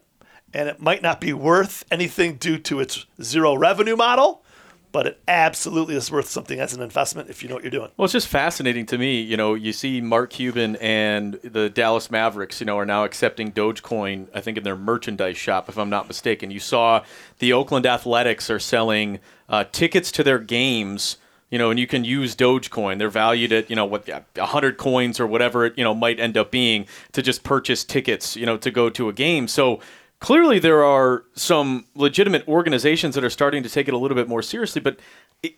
and 0.53 0.69
it 0.69 0.81
might 0.81 1.03
not 1.03 1.21
be 1.21 1.33
worth 1.33 1.85
anything 1.90 2.37
due 2.37 2.59
to 2.59 2.81
its 2.81 3.05
zero 3.23 3.55
revenue 3.55 3.97
model, 3.97 4.42
but 4.90 5.07
it 5.07 5.21
absolutely 5.29 5.95
is 5.95 6.11
worth 6.11 6.29
something 6.29 6.59
as 6.59 6.73
an 6.73 6.81
investment 6.81 7.29
if 7.29 7.42
you 7.42 7.49
know 7.49 7.57
what 7.57 7.64
you're 7.64 7.71
doing. 7.71 7.90
Well, 7.97 8.05
it's 8.05 8.12
just 8.12 8.29
fascinating 8.29 8.87
to 8.87 8.97
me. 8.97 9.21
You 9.21 9.37
know, 9.37 9.53
you 9.53 9.75
see 9.75 10.01
Mark 10.01 10.31
Cuban 10.31 10.77
and 10.77 11.35
the 11.42 11.69
Dallas 11.69 12.11
Mavericks, 12.11 12.61
you 12.61 12.66
know, 12.66 12.79
are 12.79 12.87
now 12.87 13.05
accepting 13.05 13.53
Dogecoin, 13.53 14.29
I 14.35 14.40
think, 14.40 14.57
in 14.57 14.64
their 14.64 14.77
merchandise 14.77 15.37
shop, 15.37 15.69
if 15.69 15.77
I'm 15.77 15.90
not 15.90 16.09
mistaken. 16.09 16.51
You 16.51 16.61
saw 16.61 17.05
the 17.38 17.53
Oakland 17.53 17.85
Athletics 17.85 18.49
are 18.49 18.59
selling 18.59 19.19
uh, 19.51 19.64
tickets 19.71 20.11
to 20.12 20.25
their 20.25 20.38
games 20.38 21.19
you 21.51 21.59
know, 21.59 21.71
and 21.71 21.79
you 21.79 21.87
can 21.87 22.05
use 22.05 22.35
Dogecoin. 22.35 22.99
They're 22.99 23.09
valued 23.09 23.53
at, 23.53 23.71
you 23.71 23.77
know, 23.77 23.85
what, 23.85 24.09
a 24.09 24.47
hundred 24.47 24.79
coins 24.79 25.21
or 25.21 25.27
whatever 25.27 25.67
it, 25.67 25.79
you 25.79 25.85
know, 25.85 25.95
might 25.95 26.19
end 26.19 26.37
up 26.37 26.51
being 26.51 26.87
to 27.13 27.23
just 27.23 27.45
purchase 27.45 27.85
tickets, 27.85 28.37
you 28.37 28.47
know, 28.47 28.57
to 28.57 28.71
go 28.71 28.91
to 28.91 29.09
a 29.09 29.13
game. 29.13 29.47
So 29.47 29.81
clearly 30.19 30.59
there 30.59 30.83
are 30.83 31.25
some 31.35 31.87
legitimate 31.95 32.47
organizations 32.49 33.15
that 33.15 33.23
are 33.23 33.31
starting 33.31 33.63
to 33.63 33.69
take 33.69 33.87
it 33.87 33.95
a 33.95 33.99
little 33.99 34.17
bit 34.17 34.29
more 34.29 34.43
seriously. 34.43 34.81
But 34.81 34.99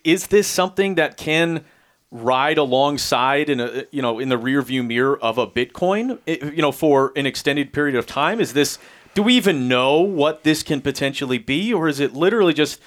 is 0.03 0.27
this 0.27 0.47
something 0.47 0.95
that 0.95 1.17
can 1.17 1.65
ride 2.11 2.57
alongside 2.57 3.49
in 3.49 3.59
a, 3.59 3.85
you 3.91 4.01
know, 4.01 4.19
in 4.19 4.29
the 4.29 4.37
rear 4.37 4.61
view 4.61 4.83
mirror 4.83 5.17
of 5.17 5.37
a 5.37 5.47
Bitcoin, 5.47 6.19
you 6.27 6.61
know, 6.61 6.71
for 6.71 7.13
an 7.15 7.25
extended 7.25 7.73
period 7.73 7.95
of 7.95 8.05
time? 8.05 8.39
Is 8.39 8.53
this, 8.53 8.77
do 9.15 9.23
we 9.23 9.33
even 9.35 9.67
know 9.67 10.01
what 10.01 10.43
this 10.43 10.61
can 10.61 10.81
potentially 10.81 11.39
be? 11.39 11.73
Or 11.73 11.87
is 11.87 11.99
it 11.99 12.13
literally 12.13 12.53
just, 12.53 12.79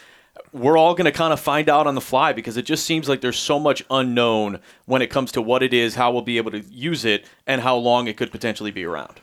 we're 0.53 0.77
all 0.77 0.95
going 0.95 1.07
to 1.07 1.12
kind 1.12 1.33
of 1.33 1.41
find 1.41 1.69
out 1.69 1.87
on 1.87 1.95
the 1.95 2.01
fly 2.01 2.33
because 2.33 2.57
it 2.57 2.62
just 2.62 2.85
seems 2.85 3.09
like 3.09 3.21
there's 3.21 3.38
so 3.38 3.59
much 3.59 3.83
unknown 3.91 4.61
when 4.85 5.01
it 5.03 5.09
comes 5.09 5.33
to 5.33 5.43
what 5.43 5.62
it 5.62 5.73
is, 5.73 5.95
how 5.95 6.12
we'll 6.12 6.23
be 6.23 6.37
able 6.37 6.51
to 6.51 6.61
use 6.61 7.05
it, 7.05 7.25
and 7.47 7.61
how 7.61 7.77
long 7.77 8.07
it 8.07 8.17
could 8.17 8.31
potentially 8.31 8.71
be 8.71 8.85
around. 8.85 9.21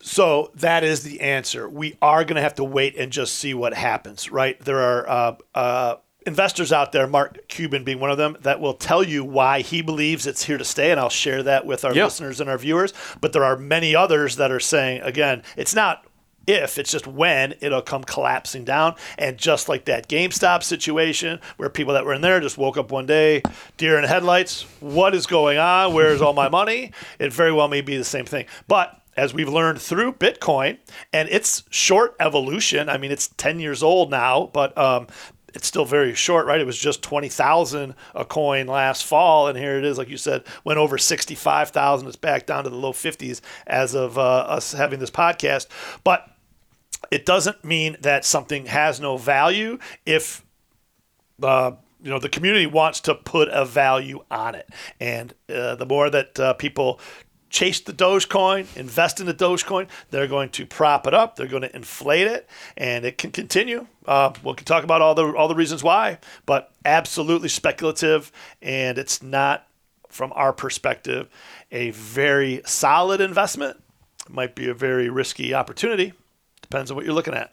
So 0.00 0.50
that 0.54 0.84
is 0.84 1.02
the 1.02 1.20
answer. 1.20 1.68
We 1.68 1.96
are 2.00 2.24
going 2.24 2.36
to 2.36 2.42
have 2.42 2.54
to 2.56 2.64
wait 2.64 2.96
and 2.96 3.12
just 3.12 3.34
see 3.34 3.54
what 3.54 3.74
happens, 3.74 4.30
right? 4.30 4.58
There 4.60 4.78
are 4.78 5.08
uh, 5.08 5.36
uh, 5.54 5.96
investors 6.26 6.72
out 6.72 6.92
there, 6.92 7.06
Mark 7.06 7.48
Cuban 7.48 7.84
being 7.84 8.00
one 8.00 8.10
of 8.10 8.18
them, 8.18 8.36
that 8.42 8.60
will 8.60 8.74
tell 8.74 9.02
you 9.02 9.24
why 9.24 9.60
he 9.60 9.82
believes 9.82 10.26
it's 10.26 10.44
here 10.44 10.58
to 10.58 10.64
stay, 10.64 10.90
and 10.90 11.00
I'll 11.00 11.08
share 11.08 11.42
that 11.42 11.66
with 11.66 11.84
our 11.84 11.92
listeners 12.04 12.40
and 12.40 12.48
our 12.48 12.58
viewers. 12.58 12.94
But 13.20 13.32
there 13.32 13.44
are 13.44 13.56
many 13.56 13.94
others 13.94 14.36
that 14.36 14.50
are 14.50 14.60
saying, 14.60 15.02
again, 15.02 15.42
it's 15.56 15.74
not 15.74 16.05
if, 16.46 16.78
it's 16.78 16.90
just 16.90 17.06
when 17.06 17.54
it'll 17.60 17.82
come 17.82 18.04
collapsing 18.04 18.64
down. 18.64 18.94
And 19.18 19.36
just 19.36 19.68
like 19.68 19.84
that 19.86 20.08
GameStop 20.08 20.62
situation 20.62 21.40
where 21.56 21.68
people 21.68 21.94
that 21.94 22.04
were 22.04 22.14
in 22.14 22.20
there 22.20 22.40
just 22.40 22.58
woke 22.58 22.76
up 22.76 22.90
one 22.90 23.06
day, 23.06 23.42
deer 23.76 23.98
in 23.98 24.04
headlights, 24.04 24.62
what 24.80 25.14
is 25.14 25.26
going 25.26 25.58
on? 25.58 25.94
Where's 25.94 26.22
all 26.22 26.32
my 26.32 26.48
money? 26.48 26.92
It 27.18 27.32
very 27.32 27.52
well 27.52 27.68
may 27.68 27.80
be 27.80 27.96
the 27.96 28.04
same 28.04 28.24
thing. 28.24 28.46
But 28.68 29.00
as 29.16 29.32
we've 29.32 29.48
learned 29.48 29.80
through 29.80 30.12
Bitcoin 30.14 30.78
and 31.12 31.28
its 31.28 31.64
short 31.70 32.14
evolution, 32.20 32.88
I 32.88 32.98
mean, 32.98 33.10
it's 33.10 33.28
10 33.38 33.60
years 33.60 33.82
old 33.82 34.10
now, 34.10 34.50
but 34.52 34.76
um, 34.76 35.06
it's 35.56 35.66
still 35.66 35.86
very 35.86 36.14
short, 36.14 36.46
right? 36.46 36.60
It 36.60 36.66
was 36.66 36.78
just 36.78 37.02
20,000 37.02 37.94
a 38.14 38.24
coin 38.26 38.66
last 38.66 39.04
fall. 39.04 39.48
And 39.48 39.58
here 39.58 39.78
it 39.78 39.84
is, 39.86 39.96
like 39.96 40.10
you 40.10 40.18
said, 40.18 40.44
went 40.64 40.78
over 40.78 40.98
65,000. 40.98 42.06
It's 42.06 42.16
back 42.16 42.44
down 42.44 42.64
to 42.64 42.70
the 42.70 42.76
low 42.76 42.92
50s 42.92 43.40
as 43.66 43.94
of 43.94 44.18
uh, 44.18 44.20
us 44.20 44.72
having 44.72 45.00
this 45.00 45.10
podcast. 45.10 45.68
But 46.04 46.28
it 47.10 47.26
doesn't 47.26 47.64
mean 47.64 47.96
that 48.00 48.24
something 48.24 48.66
has 48.66 49.00
no 49.00 49.16
value 49.16 49.78
if 50.04 50.44
uh, 51.42 51.72
you 52.02 52.10
know 52.10 52.18
the 52.18 52.28
community 52.28 52.66
wants 52.66 53.00
to 53.00 53.14
put 53.14 53.48
a 53.48 53.64
value 53.64 54.22
on 54.30 54.54
it, 54.54 54.68
and 55.00 55.34
uh, 55.48 55.74
the 55.76 55.86
more 55.86 56.10
that 56.10 56.38
uh, 56.38 56.54
people 56.54 57.00
chase 57.48 57.80
the 57.80 57.92
Dogecoin, 57.92 58.76
invest 58.76 59.20
in 59.20 59.26
the 59.26 59.34
Dogecoin, 59.34 59.88
they're 60.10 60.26
going 60.26 60.50
to 60.50 60.66
prop 60.66 61.06
it 61.06 61.14
up, 61.14 61.36
they're 61.36 61.46
going 61.46 61.62
to 61.62 61.74
inflate 61.74 62.26
it, 62.26 62.48
and 62.76 63.04
it 63.04 63.18
can 63.18 63.30
continue. 63.30 63.86
Uh, 64.04 64.32
we 64.44 64.54
can 64.54 64.66
talk 64.66 64.84
about 64.84 65.00
all 65.00 65.14
the 65.14 65.32
all 65.34 65.48
the 65.48 65.54
reasons 65.54 65.82
why, 65.82 66.18
but 66.44 66.72
absolutely 66.84 67.48
speculative, 67.48 68.32
and 68.62 68.98
it's 68.98 69.22
not, 69.22 69.66
from 70.08 70.32
our 70.34 70.52
perspective, 70.52 71.28
a 71.72 71.90
very 71.90 72.62
solid 72.66 73.20
investment. 73.20 73.82
It 74.26 74.32
might 74.32 74.54
be 74.54 74.68
a 74.68 74.74
very 74.74 75.08
risky 75.08 75.54
opportunity. 75.54 76.12
Depends 76.68 76.90
on 76.90 76.96
what 76.96 77.04
you're 77.04 77.14
looking 77.14 77.34
at. 77.34 77.52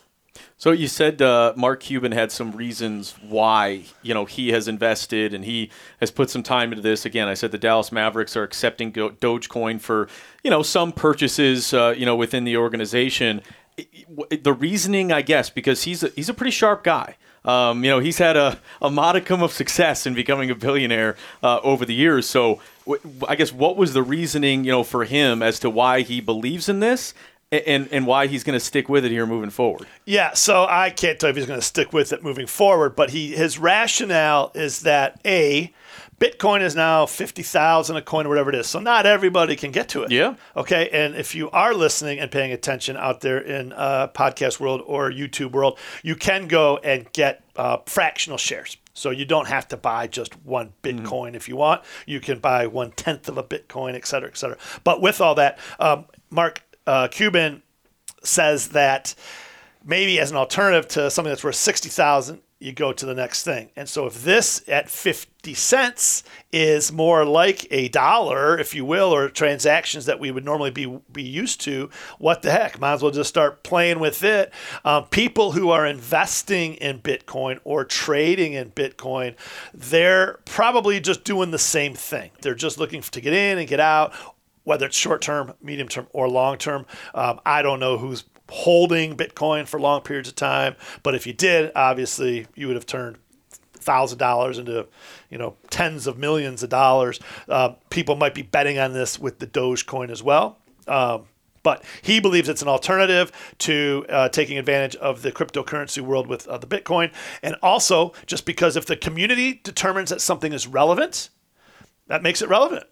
So 0.58 0.72
you 0.72 0.88
said 0.88 1.22
uh, 1.22 1.54
Mark 1.56 1.82
Cuban 1.82 2.12
had 2.12 2.32
some 2.32 2.52
reasons 2.54 3.16
why 3.22 3.84
you 4.02 4.14
know 4.14 4.26
he 4.26 4.50
has 4.50 4.68
invested 4.68 5.34
and 5.34 5.46
he 5.46 5.70
has 6.00 6.10
put 6.10 6.30
some 6.30 6.42
time 6.44 6.72
into 6.72 6.82
this. 6.82 7.06
Again, 7.06 7.28
I 7.28 7.34
said 7.34 7.52
the 7.52 7.58
Dallas 7.58 7.92
Mavericks 7.92 8.36
are 8.36 8.44
accepting 8.44 8.92
Dogecoin 8.92 9.80
for 9.80 10.08
you 10.44 10.50
know 10.50 10.64
some 10.64 10.92
purchases 10.92 11.74
uh, 11.74 11.94
you 11.96 12.06
know 12.06 12.16
within 12.16 12.44
the 12.44 12.58
organization. 12.58 13.42
The 14.30 14.54
reasoning, 14.54 15.12
I 15.12 15.24
guess, 15.24 15.50
because 15.50 15.84
he's 15.84 16.04
a, 16.04 16.10
he's 16.10 16.30
a 16.30 16.34
pretty 16.34 16.52
sharp 16.52 16.84
guy. 16.84 17.16
Um, 17.46 17.84
you 17.84 17.90
know, 17.90 18.00
he's 18.00 18.20
had 18.20 18.38
a, 18.38 18.60
a 18.82 18.90
modicum 18.90 19.42
of 19.42 19.52
success 19.52 20.06
in 20.06 20.14
becoming 20.14 20.50
a 20.50 20.56
billionaire 20.56 21.18
uh, 21.42 21.60
over 21.64 21.84
the 21.84 21.94
years. 21.94 22.28
So, 22.28 22.62
I 23.28 23.36
guess 23.36 23.52
what 23.52 23.76
was 23.76 23.94
the 23.94 24.04
reasoning, 24.04 24.64
you 24.64 24.72
know, 24.72 24.84
for 24.84 25.06
him 25.06 25.42
as 25.42 25.60
to 25.60 25.70
why 25.70 26.02
he 26.02 26.22
believes 26.22 26.70
in 26.70 26.80
this, 26.80 27.14
and 27.62 27.88
and 27.92 28.08
why 28.08 28.28
he's 28.28 28.44
going 28.44 28.58
to 28.58 28.66
stick 28.66 28.90
with 28.90 29.06
it 29.06 29.12
here 29.12 29.26
moving 29.26 29.50
forward. 29.50 29.88
Yeah, 30.06 30.34
so 30.34 30.66
I 30.68 30.90
can't 30.90 31.20
tell 31.20 31.30
if 31.30 31.36
he's 31.36 31.46
going 31.46 31.60
to 31.60 31.66
stick 31.66 31.94
with 31.94 32.14
it 32.14 32.24
moving 32.24 32.48
forward, 32.48 32.96
but 32.96 33.12
he 33.12 33.36
his 33.36 33.60
rationale 33.60 34.52
is 34.56 34.82
that 34.82 35.20
a 35.26 35.74
Bitcoin 36.20 36.62
is 36.62 36.76
now 36.76 37.06
fifty 37.06 37.44
thousand 37.44 37.98
a 37.98 38.02
coin 38.02 38.26
or 38.26 38.30
whatever 38.30 38.50
it 38.50 38.56
is, 38.56 38.68
so 38.68 38.80
not 38.80 39.06
everybody 39.06 39.56
can 39.56 39.72
get 39.72 39.90
to 39.90 40.04
it. 40.04 40.12
Yeah. 40.12 40.36
Okay, 40.56 40.90
and 40.90 41.16
if 41.16 41.36
you 41.36 41.50
are 41.52 41.74
listening 41.74 42.20
and 42.20 42.32
paying 42.32 42.52
attention 42.52 42.96
out 42.96 43.22
there 43.22 43.40
in 43.40 43.74
uh, 43.74 44.08
podcast 44.08 44.60
world 44.60 44.82
or 44.86 45.12
YouTube 45.12 45.52
world, 45.52 45.78
you 46.02 46.16
can 46.16 46.48
go 46.48 46.78
and 46.78 47.12
get 47.14 47.44
uh, 47.56 47.78
fractional 47.86 48.38
shares. 48.38 48.78
So 48.94 49.10
you 49.10 49.26
don't 49.26 49.48
have 49.48 49.68
to 49.70 49.78
buy 49.78 50.06
just 50.06 50.40
one 50.46 50.72
Bitcoin 50.84 51.02
mm-hmm. 51.02 51.36
if 51.36 51.50
you 51.50 51.56
want. 51.56 51.82
You 52.06 52.20
can 52.20 52.40
buy 52.40 52.68
one 52.68 52.92
tenth 52.92 53.28
of 53.28 53.38
a 53.40 53.44
Bitcoin, 53.44 53.96
et 53.96 54.06
cetera, 54.06 54.30
et 54.30 54.38
cetera. 54.38 54.58
But 54.84 55.02
with 55.02 55.20
all 55.20 55.36
that, 55.36 55.58
um, 55.80 56.06
Mark 56.30 56.62
uh, 56.88 57.08
Cuban 57.10 57.62
says 58.24 58.70
that 58.70 59.16
maybe 59.86 60.20
as 60.20 60.32
an 60.32 60.38
alternative 60.38 60.88
to 60.90 61.10
something 61.10 61.30
that's 61.30 61.44
worth 61.44 61.56
60,000, 61.56 62.42
you 62.64 62.72
go 62.72 62.94
to 62.94 63.06
the 63.06 63.14
next 63.14 63.44
thing. 63.44 63.70
And 63.76 63.90
so 63.90 64.06
if 64.06 64.24
this 64.24 64.64
at 64.70 64.90
50 64.90 65.54
cents 65.54 66.24
is 66.54 66.94
more 66.94 67.26
like 67.26 67.68
a 67.72 67.90
dollar, 67.90 68.58
if 68.58 68.74
you 68.74 68.86
will, 68.86 69.14
or 69.14 69.28
transactions 69.28 70.06
that 70.06 70.18
we 70.18 70.32
would 70.32 70.46
normally 70.46 70.72
be 70.72 71.00
be 71.12 71.24
used 71.24 71.60
to, 71.62 71.90
what 72.20 72.42
the 72.42 72.52
heck? 72.52 72.80
Might 72.80 72.94
as 72.94 73.04
well 73.04 73.12
just 73.12 73.28
start 73.28 73.64
playing 73.64 74.00
with 74.00 74.24
it. 74.24 74.54
Um, 74.86 75.06
people 75.06 75.52
who 75.52 75.72
are 75.72 75.86
investing 75.86 76.76
in 76.76 77.00
Bitcoin 77.00 77.60
or 77.66 77.84
trading 77.84 78.54
in 78.54 78.72
Bitcoin, 78.72 79.36
they're 79.74 80.40
probably 80.46 81.02
just 81.02 81.26
doing 81.26 81.52
the 81.52 81.60
same 81.60 81.94
thing. 81.94 82.32
They're 82.42 82.56
just 82.56 82.78
looking 82.78 83.02
to 83.02 83.22
get 83.22 83.34
in 83.34 83.58
and 83.58 83.68
get 83.68 83.82
out, 83.82 84.14
whether 84.64 84.86
it's 84.86 84.98
short 84.98 85.22
term, 85.22 85.54
medium 85.62 85.88
term, 85.88 86.08
or 86.14 86.30
long 86.30 86.58
term. 86.58 86.86
Um, 87.14 87.40
I 87.46 87.62
don't 87.62 87.80
know 87.80 87.98
who's 87.98 88.24
holding 88.50 89.16
Bitcoin 89.16 89.68
for 89.68 89.80
long 89.80 90.02
periods 90.02 90.30
of 90.30 90.36
time, 90.36 90.76
but 91.02 91.16
if 91.16 91.26
you 91.26 91.34
did, 91.34 91.72
obviously 91.76 92.48
you 92.56 92.68
would 92.68 92.76
have 92.76 92.86
turned 92.86 93.18
thousand 93.74 94.18
dollars 94.18 94.58
into 94.58 94.88
you 95.30 95.38
know 95.38 95.56
tens 95.70 96.08
of 96.08 96.18
millions 96.18 96.64
of 96.64 96.70
dollars. 96.70 97.20
Uh, 97.50 97.74
people 97.90 98.16
might 98.16 98.34
be 98.34 98.42
betting 98.42 98.80
on 98.80 98.94
this 98.94 99.20
with 99.20 99.40
the 99.40 99.48
Dogecoin 99.48 100.10
as 100.10 100.24
well. 100.24 100.58
Um, 100.88 101.26
but 101.64 101.84
he 102.02 102.20
believes 102.20 102.50
it's 102.50 102.62
an 102.62 102.68
alternative 102.68 103.32
to 103.60 104.06
uh, 104.10 104.28
taking 104.28 104.58
advantage 104.58 104.98
of 104.98 105.22
the 105.22 105.32
cryptocurrency 105.32 106.02
world 106.02 106.28
with 106.28 106.46
uh, 106.48 106.58
the 106.58 106.68
Bitcoin. 106.68 107.10
And 107.42 107.56
also, 107.64 108.12
just 108.26 108.46
because 108.46 108.76
if 108.76 108.86
the 108.86 108.98
community 108.98 109.62
determines 109.64 110.10
that 110.10 110.20
something 110.20 110.52
is 110.52 110.68
relevant, 110.68 111.30
that 112.08 112.22
makes 112.22 112.42
it 112.42 112.50
relevant 112.50 112.84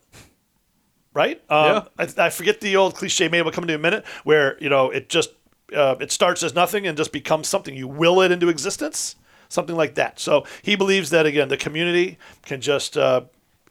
right? 1.14 1.42
Um, 1.50 1.86
yeah. 2.00 2.06
I, 2.18 2.26
I, 2.26 2.30
forget 2.30 2.62
the 2.62 2.76
old 2.76 2.96
cliche. 2.96 3.28
Maybe 3.28 3.42
we'll 3.44 3.52
come 3.52 3.64
into 3.64 3.76
a 3.76 3.80
minute 3.80 4.06
where 4.24 4.58
you 4.62 4.70
know 4.70 4.90
it 4.90 5.10
just 5.10 5.32
uh, 5.76 5.96
it 6.00 6.12
starts 6.12 6.44
as 6.44 6.54
nothing 6.54 6.88
and 6.88 6.98
just 6.98 7.12
becomes 7.12 7.48
something. 7.48 7.76
You 7.76 7.88
will 7.88 8.22
it 8.22 8.32
into 8.32 8.50
existence, 8.50 9.16
something 9.50 9.76
like 9.76 9.96
that. 9.96 10.20
So 10.20 10.46
he 10.62 10.76
believes 10.76 11.10
that 11.12 11.26
again, 11.26 11.50
the 11.50 11.58
community 11.58 12.18
can 12.44 12.62
just 12.62 12.98
uh, 12.98 13.22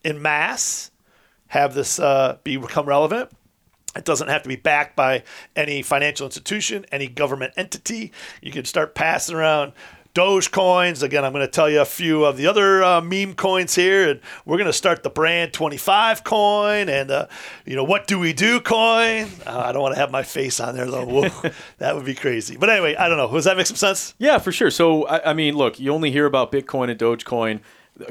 in 0.04 0.20
mass 0.20 0.90
have 1.48 1.74
this 1.74 1.98
uh, 1.98 2.38
be 2.44 2.56
become 2.56 2.86
relevant. 2.86 3.30
It 3.96 4.04
doesn't 4.04 4.28
have 4.28 4.44
to 4.44 4.48
be 4.48 4.56
backed 4.56 4.94
by 4.94 5.24
any 5.56 5.82
financial 5.82 6.24
institution, 6.24 6.86
any 6.92 7.08
government 7.08 7.54
entity. 7.56 8.12
You 8.40 8.52
can 8.52 8.64
start 8.64 8.94
passing 8.94 9.34
around 9.34 9.72
Doge 10.12 10.50
coins. 10.50 11.02
Again, 11.02 11.24
I'm 11.24 11.32
going 11.32 11.46
to 11.46 11.50
tell 11.50 11.70
you 11.70 11.80
a 11.80 11.84
few 11.84 12.24
of 12.24 12.36
the 12.36 12.46
other 12.46 12.82
uh, 12.82 13.00
meme 13.00 13.34
coins 13.34 13.74
here, 13.76 14.10
and 14.10 14.20
we're 14.44 14.56
going 14.56 14.66
to 14.66 14.72
start 14.72 15.02
the 15.02 15.10
brand 15.10 15.52
25 15.52 16.24
coin 16.24 16.88
and 16.88 17.10
uh, 17.10 17.26
you 17.64 17.76
know 17.76 17.84
what 17.84 18.06
do 18.06 18.18
we 18.18 18.32
do 18.32 18.60
coin. 18.60 19.28
Uh, 19.46 19.62
I 19.66 19.72
don't 19.72 19.82
want 19.82 19.94
to 19.94 20.00
have 20.00 20.10
my 20.10 20.22
face 20.22 20.58
on 20.58 20.74
there 20.74 20.86
though. 20.86 21.06
Whoa, 21.06 21.50
that 21.78 21.94
would 21.94 22.04
be 22.04 22.14
crazy. 22.14 22.56
But 22.56 22.70
anyway, 22.70 22.96
I 22.96 23.08
don't 23.08 23.18
know. 23.18 23.30
Does 23.30 23.44
that 23.44 23.56
make 23.56 23.66
some 23.66 23.76
sense? 23.76 24.14
Yeah, 24.18 24.38
for 24.38 24.50
sure. 24.50 24.70
So 24.70 25.06
I, 25.06 25.30
I 25.30 25.32
mean, 25.32 25.54
look, 25.56 25.78
you 25.78 25.92
only 25.92 26.10
hear 26.10 26.26
about 26.26 26.50
Bitcoin 26.50 26.90
and 26.90 26.98
Dogecoin. 26.98 27.60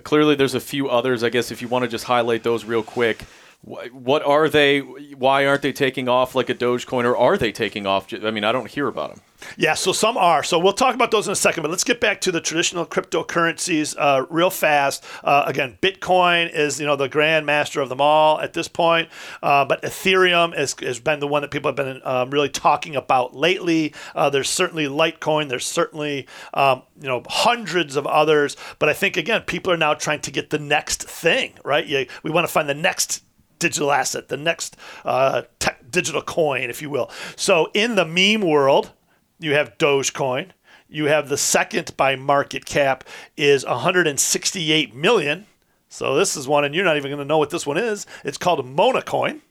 Clearly, 0.04 0.36
there's 0.36 0.56
a 0.56 0.60
few 0.60 0.88
others. 0.88 1.24
I 1.24 1.30
guess 1.30 1.52
if 1.52 1.62
you 1.62 1.68
want 1.68 1.84
to 1.84 1.90
just 1.90 2.06
highlight 2.06 2.44
those 2.44 2.64
real 2.64 2.84
quick. 2.84 3.26
Wh- 3.62 3.94
what 3.94 4.24
are 4.24 4.50
they? 4.50 4.80
Why 4.80 5.46
aren't 5.46 5.62
they 5.62 5.74
taking 5.74 6.08
off 6.08 6.36
like 6.36 6.50
a 6.50 6.56
Dogecoin, 6.56 7.06
or 7.06 7.16
are 7.16 7.38
they 7.38 7.52
taking 7.52 7.86
off? 7.86 8.14
I 8.14 8.32
mean, 8.32 8.44
I 8.44 8.52
don't 8.52 8.70
hear 8.70 8.88
about 8.88 9.16
them. 9.16 9.22
Yeah, 9.58 9.74
so 9.74 9.94
some 9.94 10.18
are. 10.18 10.44
So 10.44 10.60
we'll 10.60 10.74
talk 10.74 10.96
about 10.96 11.12
those 11.12 11.28
in 11.28 11.32
a 11.32 11.36
second, 11.36 11.64
but 11.64 11.70
let's 11.70 11.84
get 11.84 12.02
back 12.02 12.22
to 12.22 12.32
the 12.32 12.42
traditional 12.42 12.86
cryptocurrencies 12.86 13.96
uh, 13.98 14.26
real 14.30 14.50
fast. 14.50 15.04
Uh, 15.24 15.44
again, 15.46 15.78
Bitcoin 15.82 16.52
is 16.54 16.80
you 16.80 16.86
know 16.86 16.96
the 16.96 17.10
grand 17.10 17.46
master 17.46 17.82
of 17.82 17.90
them 17.90 18.02
all 18.02 18.40
at 18.42 18.54
this 18.54 18.68
point, 18.68 19.10
uh, 19.42 19.66
but 19.66 19.82
Ethereum 19.82 20.56
has, 20.56 20.76
has 20.82 21.00
been 21.00 21.20
the 21.20 21.28
one 21.28 21.42
that 21.42 21.52
people 21.52 21.70
have 21.70 21.76
been 21.76 22.02
um, 22.04 22.30
really 22.30 22.50
talking 22.50 22.96
about 22.96 23.36
lately. 23.36 23.94
Uh, 24.16 24.30
there's 24.30 24.50
certainly 24.50 24.86
Litecoin. 24.86 25.50
There's 25.50 25.66
certainly 25.66 26.28
um, 26.54 26.84
you 27.00 27.08
know 27.08 27.24
hundreds 27.28 27.96
of 27.96 28.06
others, 28.08 28.58
but 28.78 28.90
I 28.90 28.94
think 28.94 29.16
again 29.18 29.44
people 29.44 29.72
are 29.72 29.78
now 29.78 29.94
trying 29.94 30.22
to 30.22 30.32
get 30.32 30.50
the 30.50 30.60
next 30.60 31.04
thing 31.04 31.54
right. 31.64 31.86
You, 31.86 32.08
we 32.24 32.32
want 32.32 32.46
to 32.46 32.52
find 32.52 32.68
the 32.68 32.74
next 32.74 33.24
digital 33.60 33.92
asset, 33.92 34.30
the 34.30 34.38
next 34.38 34.76
uh, 35.06 35.44
digital 35.90 36.22
coin, 36.22 36.70
if 36.70 36.82
you 36.82 36.90
will. 36.90 37.12
So 37.36 37.70
in 37.74 37.96
the 37.96 38.06
meme 38.06 38.48
world 38.48 38.92
you 39.40 39.54
have 39.54 39.78
Dogecoin. 39.78 40.50
You 40.88 41.06
have 41.06 41.30
the 41.30 41.38
second 41.38 41.96
by 41.96 42.16
market 42.16 42.66
cap 42.66 43.04
is 43.38 43.66
168 43.66 44.94
million. 44.94 45.46
So 45.88 46.16
this 46.16 46.36
is 46.36 46.48
one, 46.48 46.66
and 46.66 46.76
you're 46.76 46.86
not 46.86 46.98
even 46.98 47.10
going 47.10 47.20
to 47.20 47.26
know 47.26 47.38
what 47.38 47.50
this 47.50 47.66
one 47.66 47.78
is. 47.78 48.06
It's 48.24 48.38
called 48.38 48.66
Monacoin. 48.66 49.42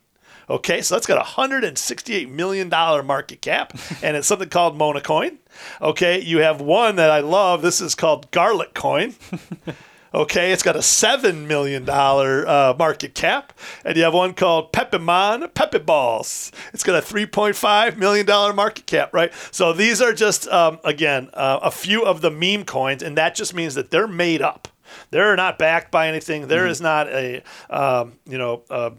Okay, 0.50 0.80
so 0.80 0.94
that's 0.94 1.06
got 1.06 1.18
a 1.18 1.30
$168 1.32 2.30
million 2.30 2.68
market 2.68 3.42
cap, 3.42 3.78
and 4.02 4.16
it's 4.16 4.26
something 4.26 4.48
called 4.48 4.78
Monacoin. 4.78 5.36
Okay, 5.80 6.20
you 6.20 6.38
have 6.38 6.60
one 6.60 6.96
that 6.96 7.10
I 7.10 7.20
love. 7.20 7.60
This 7.62 7.80
is 7.80 7.94
called 7.94 8.30
Garlic 8.30 8.74
Coin. 8.74 9.14
Okay, 10.14 10.52
it's 10.52 10.62
got 10.62 10.74
a 10.74 10.82
seven 10.82 11.46
million 11.46 11.84
dollar 11.84 12.46
uh, 12.48 12.74
market 12.78 13.14
cap, 13.14 13.52
and 13.84 13.94
you 13.94 14.04
have 14.04 14.14
one 14.14 14.32
called 14.32 14.72
Pepimon 14.72 15.52
Pepe 15.52 15.80
Balls. 15.80 16.50
It's 16.72 16.82
got 16.82 16.96
a 16.96 17.02
three 17.02 17.26
point 17.26 17.56
five 17.56 17.98
million 17.98 18.24
dollar 18.24 18.54
market 18.54 18.86
cap, 18.86 19.12
right? 19.12 19.30
So 19.50 19.74
these 19.74 20.00
are 20.00 20.14
just 20.14 20.48
um, 20.48 20.78
again 20.82 21.28
uh, 21.34 21.60
a 21.62 21.70
few 21.70 22.06
of 22.06 22.22
the 22.22 22.30
meme 22.30 22.64
coins, 22.64 23.02
and 23.02 23.18
that 23.18 23.34
just 23.34 23.52
means 23.52 23.74
that 23.74 23.90
they're 23.90 24.08
made 24.08 24.40
up. 24.40 24.68
They're 25.10 25.36
not 25.36 25.58
backed 25.58 25.90
by 25.90 26.08
anything. 26.08 26.48
There 26.48 26.62
mm-hmm. 26.62 26.70
is 26.70 26.80
not 26.80 27.08
a 27.08 27.42
um, 27.68 28.14
you 28.26 28.38
know. 28.38 28.62
Uh, 28.70 28.90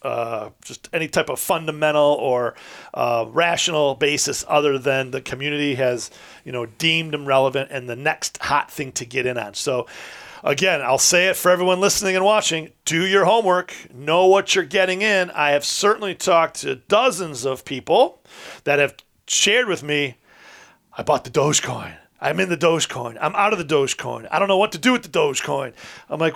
uh, 0.00 0.50
just 0.64 0.88
any 0.92 1.08
type 1.08 1.28
of 1.28 1.40
fundamental 1.40 2.12
or 2.20 2.54
uh, 2.94 3.26
rational 3.30 3.96
basis 3.96 4.44
other 4.46 4.78
than 4.78 5.10
the 5.10 5.20
community 5.20 5.74
has 5.74 6.08
you 6.44 6.52
know 6.52 6.66
deemed 6.66 7.12
them 7.12 7.26
relevant 7.26 7.68
and 7.72 7.88
the 7.88 7.96
next 7.96 8.38
hot 8.38 8.70
thing 8.70 8.92
to 8.92 9.04
get 9.04 9.26
in 9.26 9.36
on 9.36 9.54
so 9.54 9.88
Again, 10.44 10.80
I'll 10.82 10.98
say 10.98 11.28
it 11.28 11.36
for 11.36 11.50
everyone 11.50 11.80
listening 11.80 12.16
and 12.16 12.24
watching 12.24 12.70
do 12.84 13.06
your 13.06 13.24
homework, 13.24 13.74
know 13.92 14.26
what 14.26 14.54
you're 14.54 14.64
getting 14.64 15.02
in. 15.02 15.30
I 15.30 15.50
have 15.50 15.64
certainly 15.64 16.14
talked 16.14 16.60
to 16.60 16.76
dozens 16.76 17.44
of 17.44 17.64
people 17.64 18.22
that 18.64 18.78
have 18.78 18.94
shared 19.26 19.68
with 19.68 19.82
me 19.82 20.16
I 20.98 21.02
bought 21.04 21.22
the 21.22 21.30
Dogecoin. 21.30 21.94
I'm 22.20 22.40
in 22.40 22.48
the 22.48 22.56
Dogecoin. 22.56 23.16
I'm 23.20 23.34
out 23.36 23.52
of 23.52 23.58
the 23.60 23.64
Dogecoin. 23.64 24.26
I 24.32 24.40
don't 24.40 24.48
know 24.48 24.58
what 24.58 24.72
to 24.72 24.78
do 24.78 24.90
with 24.92 25.04
the 25.04 25.08
Dogecoin. 25.08 25.72
I'm 26.10 26.18
like, 26.18 26.34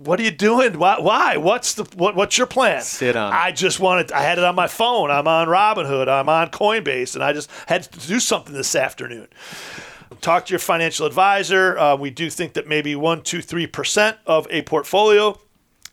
what 0.00 0.20
are 0.20 0.22
you 0.22 0.30
doing? 0.30 0.78
Why? 0.78 1.00
why? 1.00 1.38
What's 1.38 1.74
the 1.74 1.84
what, 1.96 2.14
What's 2.14 2.38
your 2.38 2.46
plan? 2.46 2.82
Sit 2.82 3.16
on. 3.16 3.32
I 3.32 3.50
just 3.50 3.80
wanted. 3.80 4.12
I 4.12 4.20
had 4.22 4.38
it 4.38 4.44
on 4.44 4.54
my 4.54 4.68
phone. 4.68 5.10
I'm 5.10 5.26
on 5.26 5.48
Robinhood. 5.48 6.06
I'm 6.08 6.28
on 6.28 6.50
Coinbase, 6.50 7.16
and 7.16 7.24
I 7.24 7.32
just 7.32 7.50
had 7.66 7.82
to 7.84 8.06
do 8.06 8.20
something 8.20 8.54
this 8.54 8.76
afternoon. 8.76 9.26
Talk 10.20 10.46
to 10.46 10.52
your 10.52 10.60
financial 10.60 11.06
advisor. 11.06 11.78
Uh, 11.78 11.96
we 11.96 12.10
do 12.10 12.30
think 12.30 12.52
that 12.54 12.66
maybe 12.66 12.94
one, 12.94 13.22
two, 13.22 13.42
three 13.42 13.66
percent 13.66 14.16
of 14.26 14.46
a 14.50 14.62
portfolio 14.62 15.38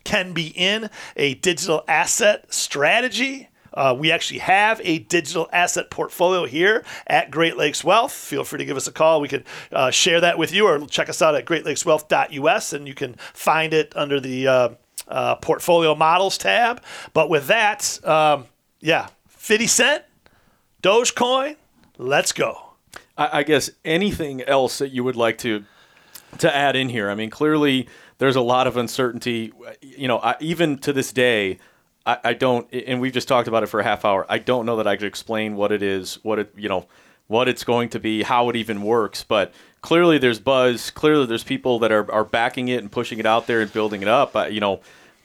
can 0.03 0.33
be 0.33 0.47
in 0.47 0.89
a 1.15 1.35
digital 1.35 1.83
asset 1.87 2.53
strategy. 2.53 3.49
Uh, 3.73 3.95
we 3.97 4.11
actually 4.11 4.39
have 4.39 4.79
a 4.83 4.99
digital 4.99 5.49
asset 5.51 5.89
portfolio 5.89 6.45
here 6.45 6.85
at 7.07 7.31
Great 7.31 7.57
Lakes 7.57 7.83
Wealth. 7.83 8.11
Feel 8.11 8.43
free 8.43 8.59
to 8.59 8.65
give 8.65 8.77
us 8.77 8.87
a 8.87 8.91
call. 8.91 9.19
We 9.19 9.27
could 9.27 9.45
uh, 9.71 9.89
share 9.89 10.21
that 10.21 10.37
with 10.37 10.53
you 10.53 10.67
or 10.67 10.85
check 10.85 11.09
us 11.09 11.21
out 11.21 11.33
at 11.35 11.45
greatlakeswealth.us 11.45 12.73
and 12.73 12.87
you 12.87 12.93
can 12.93 13.15
find 13.33 13.73
it 13.73 13.91
under 13.95 14.19
the 14.19 14.47
uh, 14.47 14.69
uh 15.07 15.35
portfolio 15.35 15.95
models 15.95 16.37
tab. 16.37 16.83
But 17.13 17.29
with 17.29 17.47
that, 17.47 17.99
um, 18.05 18.45
yeah, 18.79 19.07
50 19.29 19.67
Cent, 19.67 20.03
Dogecoin, 20.83 21.55
let's 21.97 22.31
go. 22.31 22.72
I, 23.17 23.39
I 23.39 23.43
guess 23.43 23.69
anything 23.83 24.41
else 24.43 24.77
that 24.79 24.89
you 24.89 25.03
would 25.03 25.15
like 25.15 25.37
to 25.39 25.63
to 26.39 26.55
add 26.55 26.75
in 26.75 26.89
here. 26.89 27.09
I 27.09 27.15
mean, 27.15 27.29
clearly 27.29 27.87
there's 28.17 28.35
a 28.35 28.41
lot 28.41 28.67
of 28.67 28.77
uncertainty. 28.77 29.51
You 29.81 30.07
know, 30.07 30.19
I, 30.19 30.35
even 30.39 30.77
to 30.79 30.93
this 30.93 31.11
day, 31.11 31.59
I, 32.05 32.17
I, 32.23 32.33
don't. 32.33 32.71
And 32.73 32.99
we've 32.99 33.13
just 33.13 33.27
talked 33.27 33.47
about 33.47 33.63
it 33.63 33.67
for 33.67 33.79
a 33.79 33.83
half 33.83 34.05
hour. 34.05 34.25
I 34.29 34.39
don't 34.39 34.65
know 34.65 34.77
that 34.77 34.87
I 34.87 34.95
could 34.95 35.07
explain 35.07 35.55
what 35.55 35.71
it 35.71 35.81
is, 35.81 36.15
what 36.23 36.39
it, 36.39 36.53
you 36.55 36.69
know, 36.69 36.87
what 37.27 37.47
it's 37.47 37.63
going 37.63 37.89
to 37.89 37.99
be, 37.99 38.23
how 38.23 38.49
it 38.49 38.55
even 38.55 38.81
works. 38.81 39.23
But 39.23 39.53
clearly, 39.81 40.17
there's 40.17 40.39
buzz. 40.39 40.91
Clearly, 40.91 41.25
there's 41.25 41.43
people 41.43 41.79
that 41.79 41.91
are, 41.91 42.11
are 42.11 42.23
backing 42.23 42.67
it 42.67 42.79
and 42.79 42.91
pushing 42.91 43.19
it 43.19 43.25
out 43.25 43.47
there 43.47 43.61
and 43.61 43.71
building 43.71 44.01
it 44.01 44.07
up. 44.07 44.35
you 44.51 44.59
know, 44.59 44.81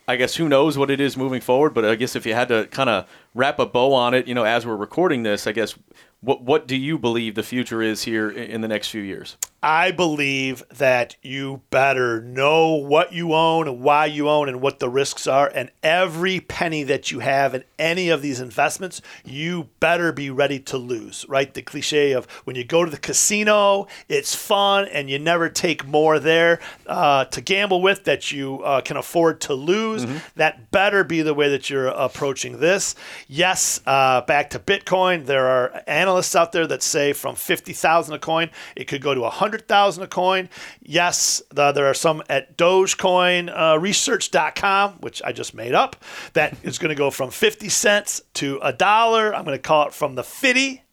I 0.07 0.15
guess 0.15 0.35
who 0.35 0.49
knows 0.49 0.77
what 0.77 0.89
it 0.89 0.99
is 0.99 1.17
moving 1.17 1.41
forward. 1.41 1.73
But 1.73 1.85
I 1.85 1.95
guess 1.95 2.15
if 2.15 2.25
you 2.25 2.33
had 2.33 2.47
to 2.47 2.67
kind 2.67 2.89
of 2.89 3.09
wrap 3.35 3.59
a 3.59 3.65
bow 3.65 3.93
on 3.93 4.13
it, 4.13 4.27
you 4.27 4.33
know, 4.33 4.43
as 4.43 4.65
we're 4.65 4.75
recording 4.75 5.23
this, 5.23 5.47
I 5.47 5.51
guess 5.51 5.75
what 6.21 6.43
what 6.43 6.67
do 6.67 6.75
you 6.75 6.97
believe 6.97 7.35
the 7.35 7.43
future 7.43 7.81
is 7.81 8.03
here 8.03 8.29
in 8.29 8.61
the 8.61 8.67
next 8.67 8.89
few 8.89 9.01
years? 9.01 9.37
I 9.61 9.91
believe 9.91 10.63
that 10.69 11.17
you 11.21 11.61
better 11.69 12.21
know 12.21 12.75
what 12.75 13.11
you 13.11 13.33
own 13.33 13.67
and 13.67 13.81
why 13.81 14.05
you 14.05 14.29
own 14.29 14.47
and 14.47 14.61
what 14.61 14.79
the 14.79 14.89
risks 14.89 15.27
are. 15.27 15.51
And 15.53 15.69
every 15.83 16.39
penny 16.39 16.83
that 16.83 17.11
you 17.11 17.19
have 17.19 17.53
in 17.53 17.63
any 17.77 18.09
of 18.09 18.21
these 18.21 18.39
investments, 18.39 19.01
you 19.25 19.69
better 19.81 20.13
be 20.13 20.29
ready 20.29 20.59
to 20.59 20.77
lose, 20.77 21.25
right? 21.27 21.53
The 21.53 21.61
cliche 21.61 22.13
of 22.13 22.25
when 22.45 22.55
you 22.55 22.63
go 22.63 22.85
to 22.85 22.91
the 22.91 22.97
casino, 22.97 23.87
it's 24.07 24.33
fun 24.33 24.87
and 24.87 25.09
you 25.09 25.19
never 25.19 25.49
take 25.49 25.85
more 25.85 26.19
there 26.19 26.59
uh, 26.87 27.25
to 27.25 27.41
gamble 27.41 27.81
with 27.81 28.05
that 28.05 28.31
you 28.31 28.63
uh, 28.63 28.79
can 28.79 28.95
afford 28.95 29.41
to 29.41 29.53
lose. 29.53 30.05
Mm-hmm. 30.05 30.17
That 30.35 30.71
better 30.71 31.03
be 31.03 31.21
the 31.21 31.33
way 31.33 31.49
that 31.49 31.69
you're 31.69 31.87
approaching 31.87 32.59
this. 32.59 32.95
Yes, 33.27 33.81
uh, 33.85 34.21
back 34.21 34.51
to 34.51 34.59
Bitcoin, 34.59 35.25
there 35.25 35.47
are 35.47 35.83
analysts 35.85 36.35
out 36.35 36.53
there 36.53 36.67
that 36.67 36.81
say 36.81 37.11
from 37.11 37.35
50,000 37.35 38.13
a 38.13 38.19
coin, 38.19 38.49
it 38.75 38.85
could 38.85 39.01
go 39.01 39.13
to 39.13 39.21
100 39.21 39.48
100,000 39.49 40.03
a 40.03 40.07
coin. 40.07 40.47
Yes, 40.79 41.41
the, 41.49 41.71
there 41.71 41.87
are 41.87 41.95
some 41.95 42.21
at 42.29 42.55
DogecoinResearch.com, 42.55 44.89
uh, 44.89 44.93
which 44.99 45.23
I 45.23 45.31
just 45.31 45.55
made 45.55 45.73
up, 45.73 45.95
that 46.33 46.55
is 46.61 46.77
going 46.77 46.89
to 46.89 46.95
go 46.95 47.09
from 47.09 47.31
50 47.31 47.67
cents 47.69 48.21
to 48.35 48.59
a 48.61 48.71
dollar. 48.71 49.33
I'm 49.33 49.43
going 49.43 49.57
to 49.57 49.61
call 49.61 49.87
it 49.87 49.93
from 49.93 50.13
the 50.13 50.23
50 50.23 50.83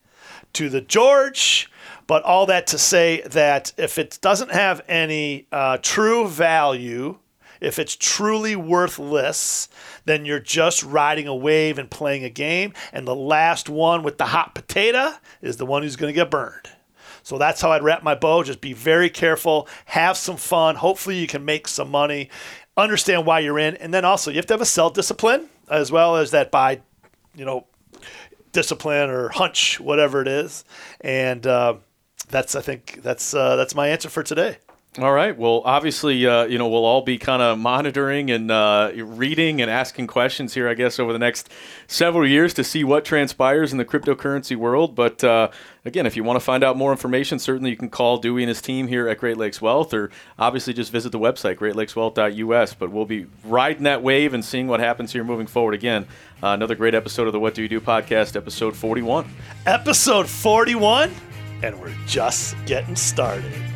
to 0.55 0.71
the 0.71 0.81
George. 0.81 1.71
But 2.07 2.23
all 2.23 2.47
that 2.47 2.67
to 2.69 2.79
say 2.79 3.21
that 3.27 3.75
if 3.77 3.99
it 3.99 4.19
doesn't 4.23 4.53
have 4.53 4.81
any 4.89 5.49
uh, 5.53 5.77
true 5.83 6.29
value, 6.29 7.19
if 7.61 7.79
it's 7.79 7.95
truly 7.97 8.57
worthless, 8.57 9.69
then 10.07 10.25
you're 10.25 10.41
just 10.41 10.83
riding 10.83 11.27
a 11.27 11.35
wave 11.35 11.79
and 11.79 11.91
playing 11.91 12.25
a 12.25 12.31
game. 12.31 12.73
And 12.93 13.07
the 13.07 13.15
last 13.15 13.69
one 13.69 14.03
with 14.03 14.17
the 14.19 14.27
hot 14.27 14.55
potato 14.55 15.13
is 15.43 15.59
the 15.59 15.67
one 15.67 15.83
who's 15.83 15.97
going 15.97 16.13
to 16.13 16.19
get 16.19 16.31
burned. 16.31 16.71
So 17.27 17.39
that's 17.39 17.61
how 17.61 17.73
I'd 17.73 17.83
wrap 17.83 18.05
my 18.05 18.15
bow. 18.15 18.45
Just 18.45 18.61
be 18.61 18.73
very 18.73 19.11
careful, 19.11 19.67
have 19.87 20.17
some 20.17 20.37
fun. 20.37 20.77
Hopefully, 20.77 21.19
you 21.19 21.27
can 21.27 21.45
make 21.45 21.67
some 21.67 21.91
money, 21.91 22.31
understand 22.77 23.27
why 23.27 23.41
you're 23.41 23.59
in, 23.59 23.75
and 23.79 23.93
then 23.93 24.05
also 24.05 24.31
you 24.31 24.37
have 24.37 24.47
to 24.47 24.55
have 24.55 24.61
a 24.61 24.65
self 24.65 24.95
discipline 24.95 25.49
as 25.69 25.91
well 25.91 26.15
as 26.15 26.31
that 26.31 26.53
by, 26.53 26.81
you 27.35 27.45
know, 27.45 27.67
discipline 28.53 29.11
or 29.11 29.31
hunch, 29.31 29.81
whatever 29.81 30.23
it 30.23 30.29
is. 30.29 30.65
And 31.01 31.45
uh, 31.49 31.79
that's 32.29 32.55
I 32.55 32.61
think 32.61 33.01
that's 33.03 33.35
uh, 33.35 33.57
that's 33.57 33.75
my 33.75 33.89
answer 33.89 34.09
for 34.09 34.23
today. 34.23 34.59
All 34.99 35.13
right. 35.13 35.37
Well, 35.37 35.61
obviously, 35.65 36.27
uh, 36.27 36.45
you 36.45 36.57
know, 36.57 36.69
we'll 36.69 36.87
all 36.87 37.03
be 37.03 37.19
kind 37.19 37.43
of 37.43 37.59
monitoring 37.59 38.31
and 38.31 38.51
uh, 38.51 38.93
reading 38.95 39.61
and 39.61 39.71
asking 39.71 40.07
questions 40.07 40.55
here, 40.55 40.69
I 40.69 40.75
guess, 40.75 40.99
over 40.99 41.13
the 41.13 41.19
next 41.19 41.51
several 41.87 42.27
years 42.27 42.55
to 42.55 42.65
see 42.65 42.83
what 42.83 43.05
transpires 43.05 43.73
in 43.73 43.79
the 43.79 43.85
cryptocurrency 43.85 44.57
world. 44.57 44.95
But 44.95 45.23
uh, 45.23 45.51
again, 45.85 46.07
if 46.07 46.17
you 46.17 46.25
want 46.25 46.37
to 46.37 46.45
find 46.45 46.65
out 46.65 46.79
more 46.79 46.93
information, 46.93 47.39
certainly 47.39 47.71
you 47.71 47.77
can 47.77 47.91
call 47.91 48.17
Dewey 48.17 48.43
and 48.43 48.49
his 48.49 48.63
team 48.63 48.89
here 48.89 49.07
at 49.07 49.19
Great 49.19 49.37
Lakes 49.37 49.61
Wealth, 49.61 49.93
or 49.93 50.11
obviously 50.39 50.73
just 50.73 50.91
visit 50.93 51.13
the 51.13 51.19
website, 51.19 51.57
greatlakeswealth.us. 51.57 52.73
But 52.75 52.91
we'll 52.91 53.05
be 53.05 53.27
riding 53.45 53.83
that 53.83 54.03
wave 54.03 54.33
and 54.33 54.43
seeing 54.43 54.67
what 54.67 54.81
happens 54.81 55.13
here 55.13 55.25
moving 55.25 55.47
forward. 55.47 55.75
Again, 55.75 56.07
uh, 56.43 56.49
another 56.49 56.75
great 56.75 56.95
episode 56.95 57.27
of 57.27 57.35
the 57.35 57.41
What 57.41 57.55
Do 57.55 57.61
You 57.61 57.69
Do 57.69 57.81
podcast, 57.83 58.35
episode 58.35 58.75
41. 58.75 59.29
Episode 59.67 60.27
41, 60.27 61.11
and 61.63 61.79
we're 61.81 61.95
just 62.07 62.57
getting 62.65 62.97
started. 62.97 63.76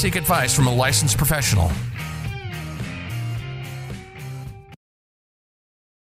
seek 0.00 0.16
advice 0.16 0.54
from 0.54 0.66
a 0.66 0.74
licensed 0.74 1.18
professional. 1.18 1.70